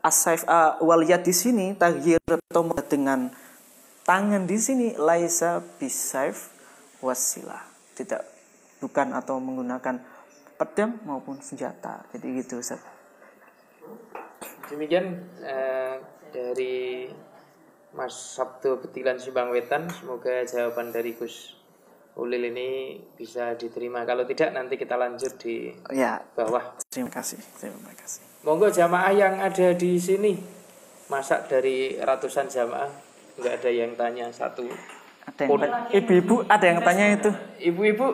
asaif 0.05 0.45
uh, 0.45 0.77
wal 0.85 1.01
yad 1.01 1.25
di 1.25 1.33
sini 1.33 1.73
taghir 1.73 2.21
atau 2.21 2.69
dengan 2.85 3.33
tangan 4.05 4.45
di 4.45 4.57
sini 4.61 4.87
laisa 4.93 5.65
bisaif 5.81 6.53
wasilah. 7.01 7.65
Tidak 7.97 8.21
bukan 8.85 9.17
atau 9.17 9.41
menggunakan 9.41 9.97
pedang 10.61 11.01
maupun 11.09 11.41
senjata. 11.41 12.05
Jadi 12.13 12.25
gitu 12.37 12.61
Ustaz. 12.61 12.94
Demikian 14.71 15.23
eh, 15.43 16.01
dari 16.33 17.07
Mas 17.95 18.11
Sabtu 18.11 18.83
Betilan 18.83 19.15
Simbang 19.15 19.49
Wetan. 19.55 19.87
Semoga 19.87 20.43
jawaban 20.43 20.91
dari 20.91 21.15
Gus 21.15 21.55
Ulil 22.15 22.47
ini 22.51 22.99
bisa 23.15 23.55
diterima. 23.59 24.07
Kalau 24.07 24.23
tidak 24.23 24.55
nanti 24.55 24.79
kita 24.79 24.95
lanjut 24.95 25.35
di 25.39 25.71
ya, 25.91 26.19
bawah. 26.35 26.79
Terima 26.87 27.11
kasih. 27.11 27.39
Terima 27.59 27.91
kasih. 27.91 28.23
Monggo 28.47 28.71
jamaah 28.71 29.11
yang 29.11 29.35
ada 29.43 29.75
di 29.75 29.99
sini. 29.99 30.39
Masak 31.11 31.51
dari 31.51 31.99
ratusan 31.99 32.47
jamaah. 32.47 32.91
Nggak 33.35 33.53
ada 33.59 33.71
yang 33.71 33.91
tanya 33.99 34.31
satu 34.31 34.63
ada 35.25 35.41
yang 35.41 35.89
ibu-ibu 35.91 36.35
ada 36.45 36.65
yang 36.69 36.79
tanya 36.85 37.05
itu. 37.17 37.31
Ibu-ibu 37.73 38.07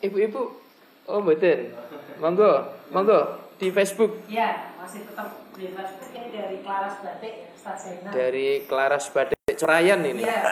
ibu-ibu. 0.00 0.42
Oh 1.10 1.20
betul 1.20 1.74
monggo 2.22 2.72
monggo. 2.94 3.20
Di 3.60 3.70
Facebook. 3.70 4.26
Ya 4.26 4.74
masih 4.80 5.06
tetap 5.06 5.41
ini 5.58 6.28
dari 6.32 6.56
Klaras 6.64 6.96
Batik 7.04 7.34
Stasena 7.56 8.10
dari 8.12 8.46
Klaras 8.64 9.06
Batik 9.12 9.38
Corayan 9.58 10.00
ini 10.04 10.24
ya. 10.24 10.42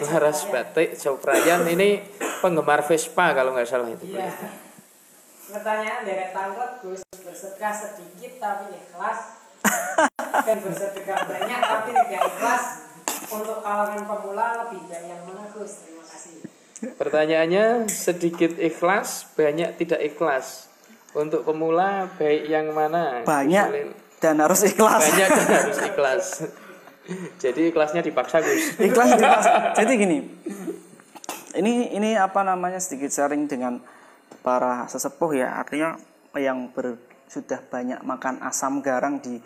Klaras 0.00 0.44
Batik 0.48 0.96
Corayan 1.00 1.62
ini 1.68 2.02
penggemar 2.44 2.84
Vespa 2.84 3.32
kalau 3.32 3.56
nggak 3.56 3.68
salah 3.68 3.88
itu 3.88 4.12
ya. 4.12 4.28
pertanyaan 5.52 6.04
dari 6.04 6.32
tangkap 6.32 6.80
Gus 6.80 7.04
bersedekah 7.12 7.72
sedikit 7.72 8.32
tapi 8.40 8.72
ikhlas 8.72 9.18
dan 10.48 10.58
bersedekah 10.64 11.18
banyak 11.28 11.60
tapi 11.60 11.90
tidak 11.92 12.22
ikhlas 12.24 12.64
untuk 13.32 13.64
kalangan 13.64 14.02
pemula 14.04 14.46
lebih 14.64 14.80
baik 14.88 15.04
yang 15.08 15.22
mana 15.24 15.48
Gus? 15.56 15.72
Terima 15.88 16.04
kasih. 16.04 16.36
Pertanyaannya 16.98 17.86
sedikit 17.88 18.52
ikhlas, 18.58 19.24
banyak 19.38 19.78
tidak 19.80 20.00
ikhlas. 20.02 20.71
Untuk 21.12 21.44
pemula 21.44 22.08
baik 22.16 22.48
yang 22.48 22.72
mana? 22.72 23.20
Banyak 23.28 23.66
dan 24.22 24.38
harus 24.40 24.64
ikhlas. 24.64 25.02
Banyak 25.12 25.28
dan 25.28 25.48
harus 25.60 25.78
ikhlas. 25.82 26.26
Jadi 27.42 27.74
ikhlasnya 27.74 28.00
dipaksa 28.00 28.38
Gus. 28.40 28.78
Ikhlas 28.78 29.18
dipaksa. 29.18 29.52
Jadi 29.82 29.92
gini. 29.98 30.18
Ini 31.52 31.92
ini 31.92 32.16
apa 32.16 32.40
namanya 32.46 32.80
sedikit 32.80 33.12
sharing 33.12 33.44
dengan 33.44 33.82
para 34.40 34.88
sesepuh 34.88 35.36
ya. 35.36 35.58
Artinya 35.58 35.98
yang 36.38 36.72
ber, 36.72 36.96
sudah 37.28 37.60
banyak 37.60 38.00
makan 38.06 38.40
asam 38.40 38.80
garang 38.80 39.20
di 39.20 39.36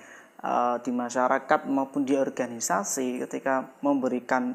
uh, 0.46 0.78
di 0.78 0.94
masyarakat 0.94 1.66
maupun 1.66 2.06
di 2.06 2.14
organisasi 2.14 3.26
ketika 3.26 3.66
memberikan 3.82 4.54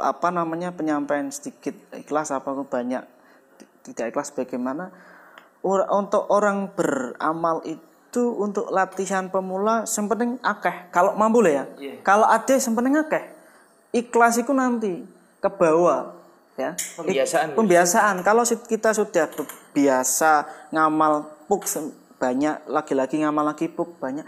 apa 0.00 0.28
namanya 0.32 0.72
penyampaian 0.72 1.28
sedikit 1.28 1.76
ikhlas 1.92 2.32
apa 2.32 2.48
banyak 2.64 3.04
tidak 3.84 4.16
ikhlas 4.16 4.32
bagaimana 4.32 4.88
untuk 5.64 6.28
orang 6.28 6.68
beramal 6.76 7.64
itu 7.64 8.22
untuk 8.36 8.68
latihan 8.68 9.32
pemula 9.32 9.88
yang 9.88 10.36
akeh. 10.44 10.92
Kalau 10.92 11.16
mampu 11.16 11.40
lah 11.40 11.52
ya. 11.52 11.64
Yeah. 11.80 11.96
kalau 12.04 12.28
ada 12.28 12.52
yang 12.52 12.76
penting 12.76 13.00
akeh. 13.00 13.24
Ikhlas 13.94 14.36
itu 14.36 14.52
nanti 14.52 15.02
ke 15.40 15.48
bawah 15.48 16.12
ya. 16.60 16.76
Pembiasaan. 17.00 17.56
pembiasaan. 17.56 18.16
Kalau 18.20 18.44
kita 18.44 18.92
sudah 18.92 19.26
biasa 19.72 20.46
ngamal 20.70 21.32
puk 21.48 21.64
banyak 22.20 22.68
lagi-lagi 22.70 23.20
ngamal 23.24 23.52
lagi 23.52 23.66
puk 23.66 23.98
banyak 23.98 24.24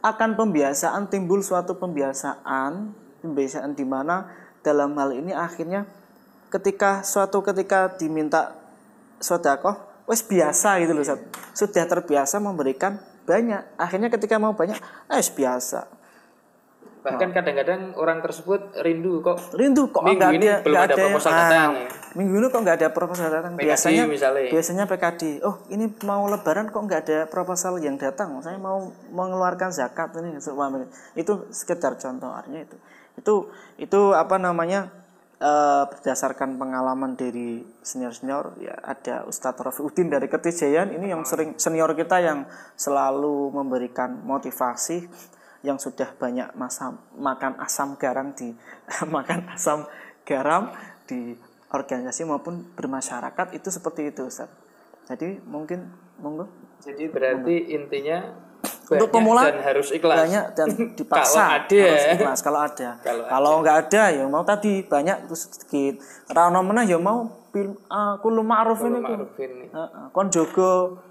akan 0.00 0.38
pembiasaan 0.38 1.10
timbul 1.10 1.42
suatu 1.42 1.76
pembiasaan 1.76 2.94
pembiasaan 3.22 3.74
di 3.76 3.84
mana 3.84 4.30
dalam 4.62 4.94
hal 4.98 5.14
ini 5.14 5.30
akhirnya 5.34 5.86
ketika 6.50 7.02
suatu 7.06 7.42
ketika 7.42 7.92
diminta 7.94 8.56
sodakoh 9.18 9.95
wes 10.06 10.22
biasa 10.22 10.80
gitu 10.82 10.94
loh 10.94 11.04
sudah 11.52 11.84
terbiasa 11.84 12.38
memberikan 12.38 12.98
banyak. 13.26 13.74
Akhirnya 13.76 14.08
ketika 14.08 14.38
mau 14.38 14.54
banyak 14.54 14.78
eh 15.10 15.20
biasa. 15.34 16.06
Bahkan 17.06 17.30
kadang-kadang 17.30 17.94
orang 17.94 18.18
tersebut 18.18 18.74
rindu 18.82 19.22
kok 19.22 19.54
rindu 19.54 19.94
kok 19.94 20.02
minggu 20.02 20.26
ini 20.42 20.50
ada, 20.50 20.66
belum 20.66 20.74
ada, 20.74 20.90
ada 20.90 20.96
proposal 21.06 21.30
ah, 21.30 21.38
datang. 21.38 21.72
minggu 22.18 22.34
ini 22.34 22.46
kok 22.50 22.60
nggak 22.66 22.76
ada 22.82 22.88
proposal 22.90 23.26
datang. 23.30 23.52
PKD 23.54 23.62
biasanya 23.62 24.02
misalnya. 24.10 24.50
biasanya 24.50 24.84
PKD 24.90 25.22
oh 25.46 25.62
ini 25.70 25.86
mau 26.02 26.26
lebaran 26.26 26.66
kok 26.66 26.82
nggak 26.82 27.00
ada 27.06 27.18
proposal 27.30 27.78
yang 27.78 27.94
datang. 27.94 28.34
Saya 28.42 28.58
mau 28.58 28.90
mengeluarkan 29.14 29.70
zakat. 29.70 30.18
Ini? 30.18 30.42
Itu 31.14 31.46
sekedar 31.54 31.94
contoh 31.94 32.34
artinya 32.34 32.66
itu. 32.66 32.76
Itu 33.14 33.34
itu 33.78 34.00
apa 34.10 34.42
namanya 34.42 34.90
uh, 35.40 35.84
berdasarkan 35.90 36.56
pengalaman 36.56 37.16
dari 37.16 37.64
senior-senior 37.84 38.56
ya 38.60 38.74
ada 38.80 39.24
Ustadz 39.28 39.60
Rafiuddin 39.60 40.08
dari 40.08 40.28
Ketijayan 40.30 40.92
ini 40.92 41.12
yang 41.12 41.24
sering 41.28 41.56
senior 41.60 41.92
kita 41.92 42.20
yang 42.20 42.48
selalu 42.76 43.52
memberikan 43.52 44.22
motivasi 44.24 45.08
yang 45.64 45.82
sudah 45.82 46.14
banyak 46.14 46.54
masa 46.54 46.94
makan 47.18 47.58
asam 47.58 47.98
garam 47.98 48.30
di 48.36 48.54
makan 49.16 49.50
asam 49.52 49.84
garam 50.22 50.70
di 51.06 51.34
organisasi 51.74 52.22
maupun 52.24 52.62
bermasyarakat 52.78 53.56
itu 53.58 53.68
seperti 53.68 54.14
itu 54.14 54.30
Ustaz. 54.30 54.50
Jadi 55.06 55.38
mungkin 55.42 55.90
monggo. 56.18 56.46
Jadi 56.82 57.10
berarti 57.10 57.54
monggo. 57.62 57.74
intinya 57.78 58.18
untuk 58.86 59.10
pemula 59.10 59.42
dan 59.50 59.58
harus 59.66 59.88
ikhlas. 59.90 60.16
Banyak 60.22 60.44
dan 60.54 60.68
dipaksa 60.98 61.42
kalau 61.42 61.56
ada 61.58 61.82
harus 61.82 62.06
ikhlas 62.14 62.40
kalau 62.42 62.60
ada. 62.62 62.88
kalau, 63.02 63.24
kalau 63.26 63.52
nggak 63.62 63.76
ada 63.88 64.02
ya 64.14 64.24
mau 64.30 64.44
tadi 64.46 64.86
banyak 64.86 65.26
terus 65.26 65.42
sedikit. 65.50 65.98
Rano 66.30 66.62
mana 66.62 66.86
ya 66.86 66.98
mau 67.02 67.50
film 67.50 67.74
uh, 67.90 68.14
kulo 68.22 68.46
ma'ruf 68.46 68.78
ini. 68.86 69.00
Uh, 69.74 70.08
kon 70.14 70.30
jogo 70.30 71.02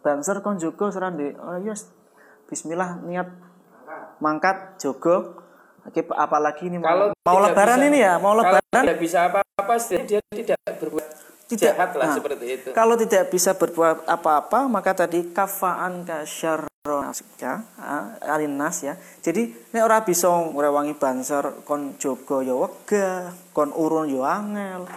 banser 0.00 0.40
kon 0.40 0.56
jogo 0.56 0.88
serandi. 0.88 1.36
Oh 1.36 1.60
yes. 1.60 1.92
Bismillah 2.48 3.00
niat 3.04 3.28
mangkat 4.20 4.80
jogo 4.80 5.42
Oke, 5.82 6.06
apalagi 6.14 6.70
ini 6.70 6.78
kalau 6.78 7.10
mau 7.26 7.42
lebaran 7.42 7.82
bisa, 7.82 7.88
ini 7.90 7.98
ya, 8.06 8.14
mau 8.22 8.38
lebaran 8.38 8.62
tidak 8.86 9.02
bisa 9.02 9.18
apa-apa, 9.26 9.74
dia 10.06 10.20
tidak 10.30 10.58
berbuat 10.78 11.08
tidak, 11.50 11.74
jahat 11.74 11.90
lah 11.98 12.06
nah, 12.06 12.14
seperti 12.14 12.46
itu. 12.46 12.68
Kalau 12.70 12.94
tidak 12.94 13.22
bisa 13.34 13.50
berbuat 13.58 14.06
apa-apa, 14.06 14.70
maka 14.70 14.94
tadi 14.94 15.34
kafaan 15.34 16.06
ya, 17.38 17.62
alinas 18.26 18.82
ya. 18.82 18.98
Jadi 19.22 19.42
ini 19.54 19.78
orang 19.78 20.02
bisa 20.02 20.26
ngrewangi 20.26 20.98
banser 20.98 21.62
kon 21.62 21.94
jogo 21.94 22.42
ya 22.42 22.58
wega, 22.58 23.30
kon 23.54 23.70
urun 23.70 24.10
ya 24.10 24.42
angel. 24.42 24.90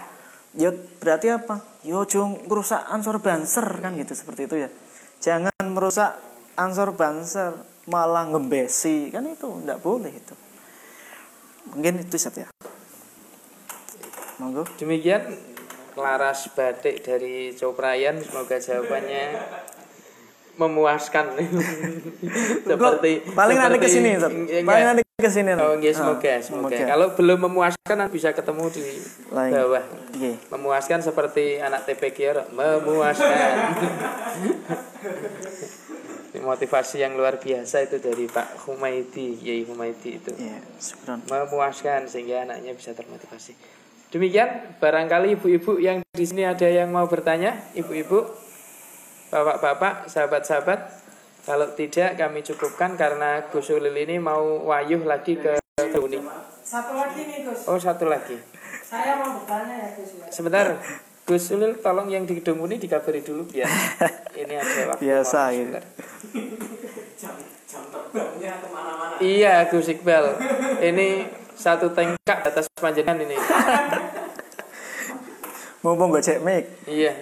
Ya 0.56 0.74
berarti 0.74 1.30
apa? 1.30 1.62
Ya 1.86 2.02
jong 2.02 2.50
merusak 2.50 2.82
ansor 2.90 3.22
banser 3.22 3.66
kan 3.78 3.94
gitu 3.94 4.18
seperti 4.18 4.50
itu 4.50 4.56
ya. 4.66 4.68
Jangan 5.22 5.54
merusak 5.70 6.18
ansor 6.58 6.96
banser 6.96 7.54
malah 7.86 8.26
ngembesi 8.26 9.14
kan 9.14 9.22
itu 9.30 9.46
tidak 9.62 9.78
boleh 9.78 10.10
itu 10.10 10.34
mungkin 11.70 12.02
itu 12.02 12.18
saja 12.18 12.42
ya 12.46 12.50
monggo 14.42 14.66
demikian 14.74 15.38
laras 15.94 16.50
batik 16.50 17.06
dari 17.06 17.54
Coprayan 17.54 18.18
semoga 18.18 18.58
jawabannya 18.58 19.38
memuaskan. 20.56 21.36
Seperti 22.68 23.12
paling 23.32 23.56
nanti 23.56 23.78
ke 23.80 23.88
sini 23.88 24.16
paling 24.64 24.86
nanti 24.92 25.02
ke 25.16 25.30
sini 25.32 25.56
oh 25.56 25.80
semoga, 25.80 26.28
ah, 26.28 26.40
semoga 26.44 26.76
semoga. 26.76 26.76
kalau 26.84 27.06
belum 27.16 27.48
memuaskan 27.48 28.04
bisa 28.12 28.36
ketemu 28.36 28.68
di 28.68 28.84
Lain. 29.32 29.48
bawah. 29.48 29.84
Okay. 30.12 30.36
memuaskan 30.52 31.00
seperti 31.00 31.56
anak 31.60 31.88
TPQ 31.88 32.52
memuaskan. 32.52 33.50
Motivasi 36.36 37.00
yang 37.00 37.16
luar 37.16 37.40
biasa 37.40 37.88
itu 37.88 37.96
dari 37.96 38.28
Pak 38.28 38.68
Humaidi, 38.68 39.40
Yai 39.40 39.64
Humaidi 39.64 40.20
itu. 40.20 40.30
Ya, 40.36 40.60
memuaskan 41.32 42.06
sehingga 42.06 42.44
anaknya 42.44 42.76
bisa 42.76 42.92
termotivasi. 42.92 43.56
Demikian, 44.12 44.78
barangkali 44.78 45.34
ibu-ibu 45.34 45.82
yang 45.82 46.04
di 46.14 46.24
sini 46.28 46.46
ada 46.46 46.68
yang 46.70 46.92
mau 46.94 47.08
bertanya, 47.10 47.58
ibu-ibu, 47.74 48.30
bapak-bapak, 49.30 50.06
sahabat-sahabat. 50.06 50.80
Kalau 51.46 51.70
tidak 51.78 52.18
kami 52.18 52.42
cukupkan 52.42 52.98
karena 52.98 53.46
Gus 53.54 53.70
Ulil 53.70 53.94
ini 53.94 54.18
mau 54.18 54.66
wayuh 54.66 55.06
lagi 55.06 55.38
ke 55.38 55.62
Uni. 55.94 56.18
Satu 56.66 56.98
lagi 56.98 57.22
nih 57.22 57.46
Gus. 57.46 57.70
Oh 57.70 57.78
satu 57.78 58.10
lagi. 58.10 58.34
Saya 58.82 59.22
mau 59.22 59.38
bertanya 59.38 59.86
ya 59.86 59.88
Gus. 59.94 60.10
Sebentar. 60.34 60.74
Gus 61.26 61.50
Ulil 61.50 61.78
tolong 61.82 62.06
yang 62.06 62.22
di 62.22 62.38
gedung 62.38 62.62
ini 62.70 62.78
dikabari 62.78 63.18
dulu 63.18 63.50
biar 63.50 63.66
ini 64.38 64.54
ada 64.62 64.94
waktu 64.94 65.02
biasa 65.10 65.40
ini 65.58 65.74
jam, 67.20 67.34
jam 67.66 67.82
terbangnya 67.90 68.62
ke 68.62 68.68
mana-mana 68.70 69.18
iya 69.18 69.66
Gus 69.66 69.90
Iqbal 69.90 70.38
ini 70.86 71.26
satu 71.58 71.90
tengkak 71.90 72.46
atas 72.46 72.70
panjangan 72.78 73.18
ini 73.26 73.34
mumpung 75.82 76.14
gue 76.14 76.22
cek 76.22 76.46
mic 76.46 76.70
iya 76.86 77.18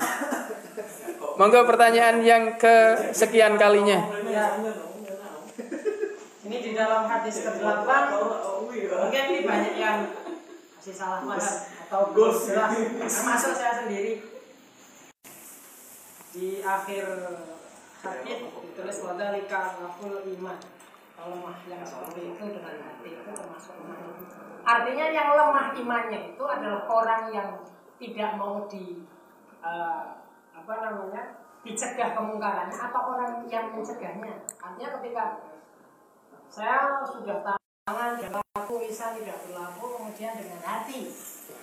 monggo 1.35 1.67
pertanyaan 1.67 2.23
yang 2.23 2.55
ke 2.55 3.11
sekian 3.11 3.59
kalinya. 3.59 4.07
Ya. 4.31 4.47
ini 6.45 6.57
di 6.61 6.71
dalam 6.77 7.09
hadis 7.09 7.41
ke-8 7.41 7.89
mungkin 8.69 9.23
ini 9.33 9.41
banyak 9.49 9.75
yang 9.81 9.99
masih 10.77 10.95
salah 10.95 11.25
mas 11.25 11.73
atau 11.89 12.13
goals 12.13 12.47
termasuk 12.51 13.53
saya 13.57 13.85
sendiri. 13.85 14.21
Di 16.35 16.61
akhir 16.61 17.05
hadis 18.03 18.39
ditulis 18.45 18.99
wadalika 19.07 19.79
ngaful 19.81 20.27
iman. 20.39 20.59
Kalau 21.15 21.39
lemah 21.39 21.57
yang 21.71 21.87
seperti 21.87 22.35
itu 22.35 22.43
dengan 22.43 22.75
hati 22.85 23.09
itu 23.15 23.31
termasuk 23.33 23.75
lemah. 23.81 24.19
Artinya 24.67 25.07
yang 25.15 25.29
lemah 25.39 25.67
imannya 25.79 26.21
itu 26.35 26.45
adalah 26.45 26.85
orang 26.91 27.23
yang 27.31 27.49
tidak 28.03 28.31
mau 28.35 28.67
di 28.67 29.07
uh, 29.63 30.24
apa 30.55 30.73
namanya 30.81 31.23
dicegah 31.67 32.15
kemungkarannya 32.15 32.77
atau 32.77 33.03
orang 33.17 33.45
yang 33.51 33.75
mencegahnya. 33.75 34.47
Artinya 34.63 34.89
ketika 35.01 35.25
saya 36.49 37.03
sudah 37.03 37.43
tangan 37.43 38.21
dan 38.21 38.31
laku 38.39 38.85
lisan 38.85 39.19
tidak 39.19 39.43
berlaku 39.49 39.99
kemudian 39.99 40.39
dengan 40.39 40.61
hati. 40.63 41.11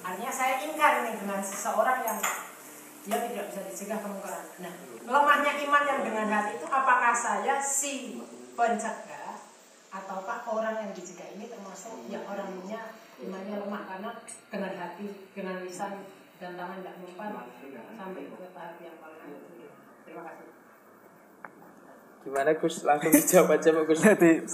Artinya 0.03 0.31
saya 0.33 0.59
ingkar 0.67 1.07
nih 1.07 1.15
dengan 1.15 1.39
seseorang 1.39 2.03
yang 2.03 2.19
dia 3.01 3.17
tidak 3.17 3.45
bisa 3.49 3.61
dicegah 3.65 3.99
kemungkaran. 4.01 4.45
Nah, 4.61 4.73
lemahnya 5.01 5.51
iman 5.65 5.83
yang 5.85 6.01
dengan 6.05 6.27
hati 6.29 6.61
itu 6.61 6.67
apakah 6.69 7.13
saya 7.13 7.57
si 7.57 8.21
pencegah 8.53 9.37
ataukah 9.89 10.45
orang 10.45 10.85
yang 10.85 10.91
dicegah 10.93 11.25
ini 11.33 11.49
termasuk 11.49 11.97
yang 12.09 12.21
orangnya 12.29 12.93
imannya 13.17 13.55
lemah? 13.65 13.81
Karena 13.89 14.09
dengan 14.53 14.73
hati, 14.77 15.05
dengan 15.33 15.65
lisan 15.65 16.05
dan 16.41 16.57
tangan 16.57 16.81
tidak 16.81 16.95
mempan 17.05 17.31
sampai 17.93 18.23
ke 18.25 18.47
tahap 18.49 18.75
yang 18.81 18.97
paling 18.97 19.29
itu. 19.29 19.69
Terima 20.09 20.21
kasih. 20.25 20.47
Gimana 22.25 22.51
Gus? 22.57 22.75
Langsung 22.81 23.11
dijawab 23.13 23.49
aja 23.61 23.69
Gus. 23.85 23.99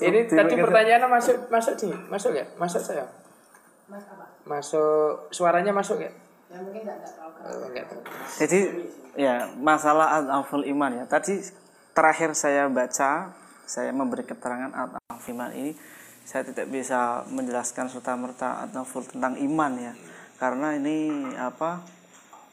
Ini 0.04 0.20
tadi 0.28 0.54
pertanyaannya 0.60 1.08
masuk 1.08 1.36
masuk 1.48 1.74
sih, 1.80 1.92
masuk 2.12 2.32
ya? 2.36 2.46
Masuk 2.60 2.84
saya. 2.84 3.08
Mas 3.88 4.04
apa? 4.12 4.28
masuk 4.44 5.32
suaranya 5.32 5.72
masuk 5.72 6.04
ya? 6.04 6.12
Ya 6.52 6.60
mungkin 6.60 6.84
enggak 6.84 7.88
tahu. 7.88 8.04
Jadi 8.36 8.60
ya 9.16 9.48
masalah 9.56 10.20
al-aful 10.20 10.68
iman 10.68 10.92
ya. 10.92 11.04
Tadi 11.08 11.40
terakhir 11.96 12.36
saya 12.36 12.68
baca, 12.68 13.32
saya 13.64 13.96
memberi 13.96 14.28
keterangan 14.28 14.76
al-aful 14.76 15.32
iman 15.40 15.56
ini 15.56 15.72
saya 16.28 16.44
tidak 16.44 16.68
bisa 16.68 17.24
menjelaskan 17.32 17.88
serta 17.88 18.20
merta 18.20 18.68
al-aful 18.68 19.08
tentang 19.08 19.40
iman 19.40 19.72
ya. 19.80 19.96
Karena 20.38 20.78
ini 20.78 21.34
apa 21.34 21.82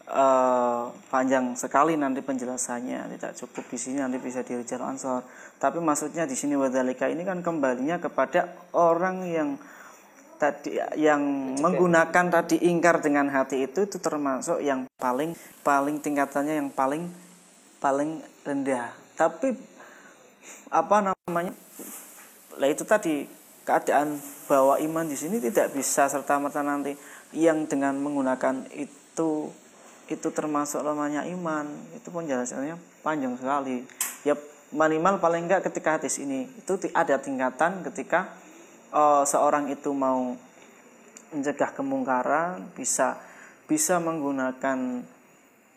uh, 0.09 0.89
panjang 1.13 1.57
sekali 1.57 1.97
nanti 2.01 2.25
penjelasannya 2.25 3.13
tidak 3.17 3.33
cukup 3.39 3.65
di 3.69 3.79
sini 3.81 4.01
nanti 4.01 4.17
bisa 4.21 4.41
di 4.41 4.57
Ansor 4.57 5.25
tapi 5.57 5.81
maksudnya 5.81 6.29
di 6.29 6.37
sini 6.37 6.59
wadalika 6.59 7.09
ini 7.09 7.25
kan 7.25 7.41
kembalinya 7.41 7.97
kepada 7.97 8.53
orang 8.77 9.25
yang 9.25 9.49
tadi 10.37 10.77
yang 10.99 11.23
menggunakan 11.63 12.27
tadi 12.29 12.69
ingkar 12.69 13.01
dengan 13.01 13.31
hati 13.31 13.65
itu 13.65 13.87
itu 13.87 13.97
termasuk 14.03 14.61
yang 14.61 14.85
paling 14.99 15.33
paling 15.63 16.03
tingkatannya 16.03 16.61
yang 16.61 16.69
paling 16.69 17.09
paling 17.79 18.21
rendah. 18.45 18.93
Tapi 19.17 19.55
apa 20.73 20.97
namanya? 21.13 21.53
Lah 22.61 22.69
itu 22.69 22.83
tadi 22.85 23.29
keadaan 23.65 24.21
bahwa 24.45 24.77
iman 24.77 25.07
di 25.09 25.17
sini 25.17 25.41
tidak 25.41 25.73
bisa 25.73 26.05
serta 26.09 26.37
merta 26.37 26.61
nanti 26.61 26.93
yang 27.35 27.67
dengan 27.67 27.99
menggunakan 27.99 28.71
itu 28.73 29.51
itu 30.05 30.29
termasuk 30.31 30.85
lemahnya 30.85 31.27
iman 31.35 31.65
itu 31.97 32.09
penjelasannya 32.09 32.77
panjang 33.03 33.35
sekali. 33.41 33.85
Ya 34.23 34.39
minimal 34.75 35.19
paling 35.19 35.51
enggak 35.51 35.67
ketika 35.71 35.99
hadis 35.99 36.19
ini 36.23 36.49
itu 36.55 36.79
ada 36.95 37.19
tingkatan 37.19 37.85
ketika 37.87 38.33
uh, 38.95 39.27
seorang 39.27 39.71
itu 39.71 39.91
mau 39.91 40.39
mencegah 41.35 41.75
kemungkaran 41.75 42.71
bisa 42.79 43.19
bisa 43.67 43.99
menggunakan 43.99 45.03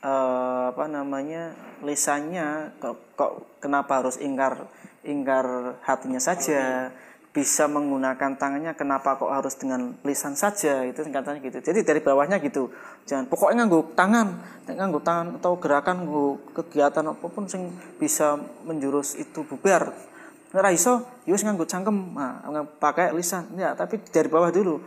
uh, 0.04 0.76
apa 0.76 0.86
namanya 0.92 1.56
lisannya 1.82 2.78
kok, 2.78 3.00
kok 3.16 3.62
kenapa 3.64 4.04
harus 4.04 4.20
ingkar 4.22 4.70
ingkar 5.08 5.80
hatinya 5.88 6.20
saja 6.20 6.92
bisa 7.38 7.70
menggunakan 7.70 8.34
tangannya 8.34 8.74
kenapa 8.74 9.14
kok 9.14 9.30
harus 9.30 9.54
dengan 9.54 9.94
lisan 10.02 10.34
saja 10.34 10.82
itu 10.90 11.06
katanya 11.06 11.38
gitu. 11.38 11.62
Jadi 11.62 11.86
dari 11.86 12.02
bawahnya 12.02 12.42
gitu. 12.42 12.74
Jangan 13.06 13.30
pokoknya 13.30 13.70
nganggu 13.70 13.94
tangan 13.94 14.28
nganggu 14.66 15.00
tangan 15.06 15.28
atau 15.38 15.54
gerakan 15.62 16.02
nganggu 16.02 16.26
kegiatan 16.58 17.06
apa 17.06 17.26
pun 17.30 17.46
sing 17.46 17.70
bisa 18.02 18.42
menjurus 18.66 19.14
itu 19.22 19.46
bubar. 19.46 19.94
Ora 20.50 20.74
iso 20.74 21.06
ya 21.30 21.38
wis 21.38 21.46
nganggo 21.46 21.70
cangkem. 21.70 21.94
Nah, 22.18 22.66
pakai 22.82 23.14
lisan. 23.14 23.54
Ya 23.54 23.78
tapi 23.78 24.02
dari 24.10 24.26
bawah 24.34 24.50
dulu 24.50 24.82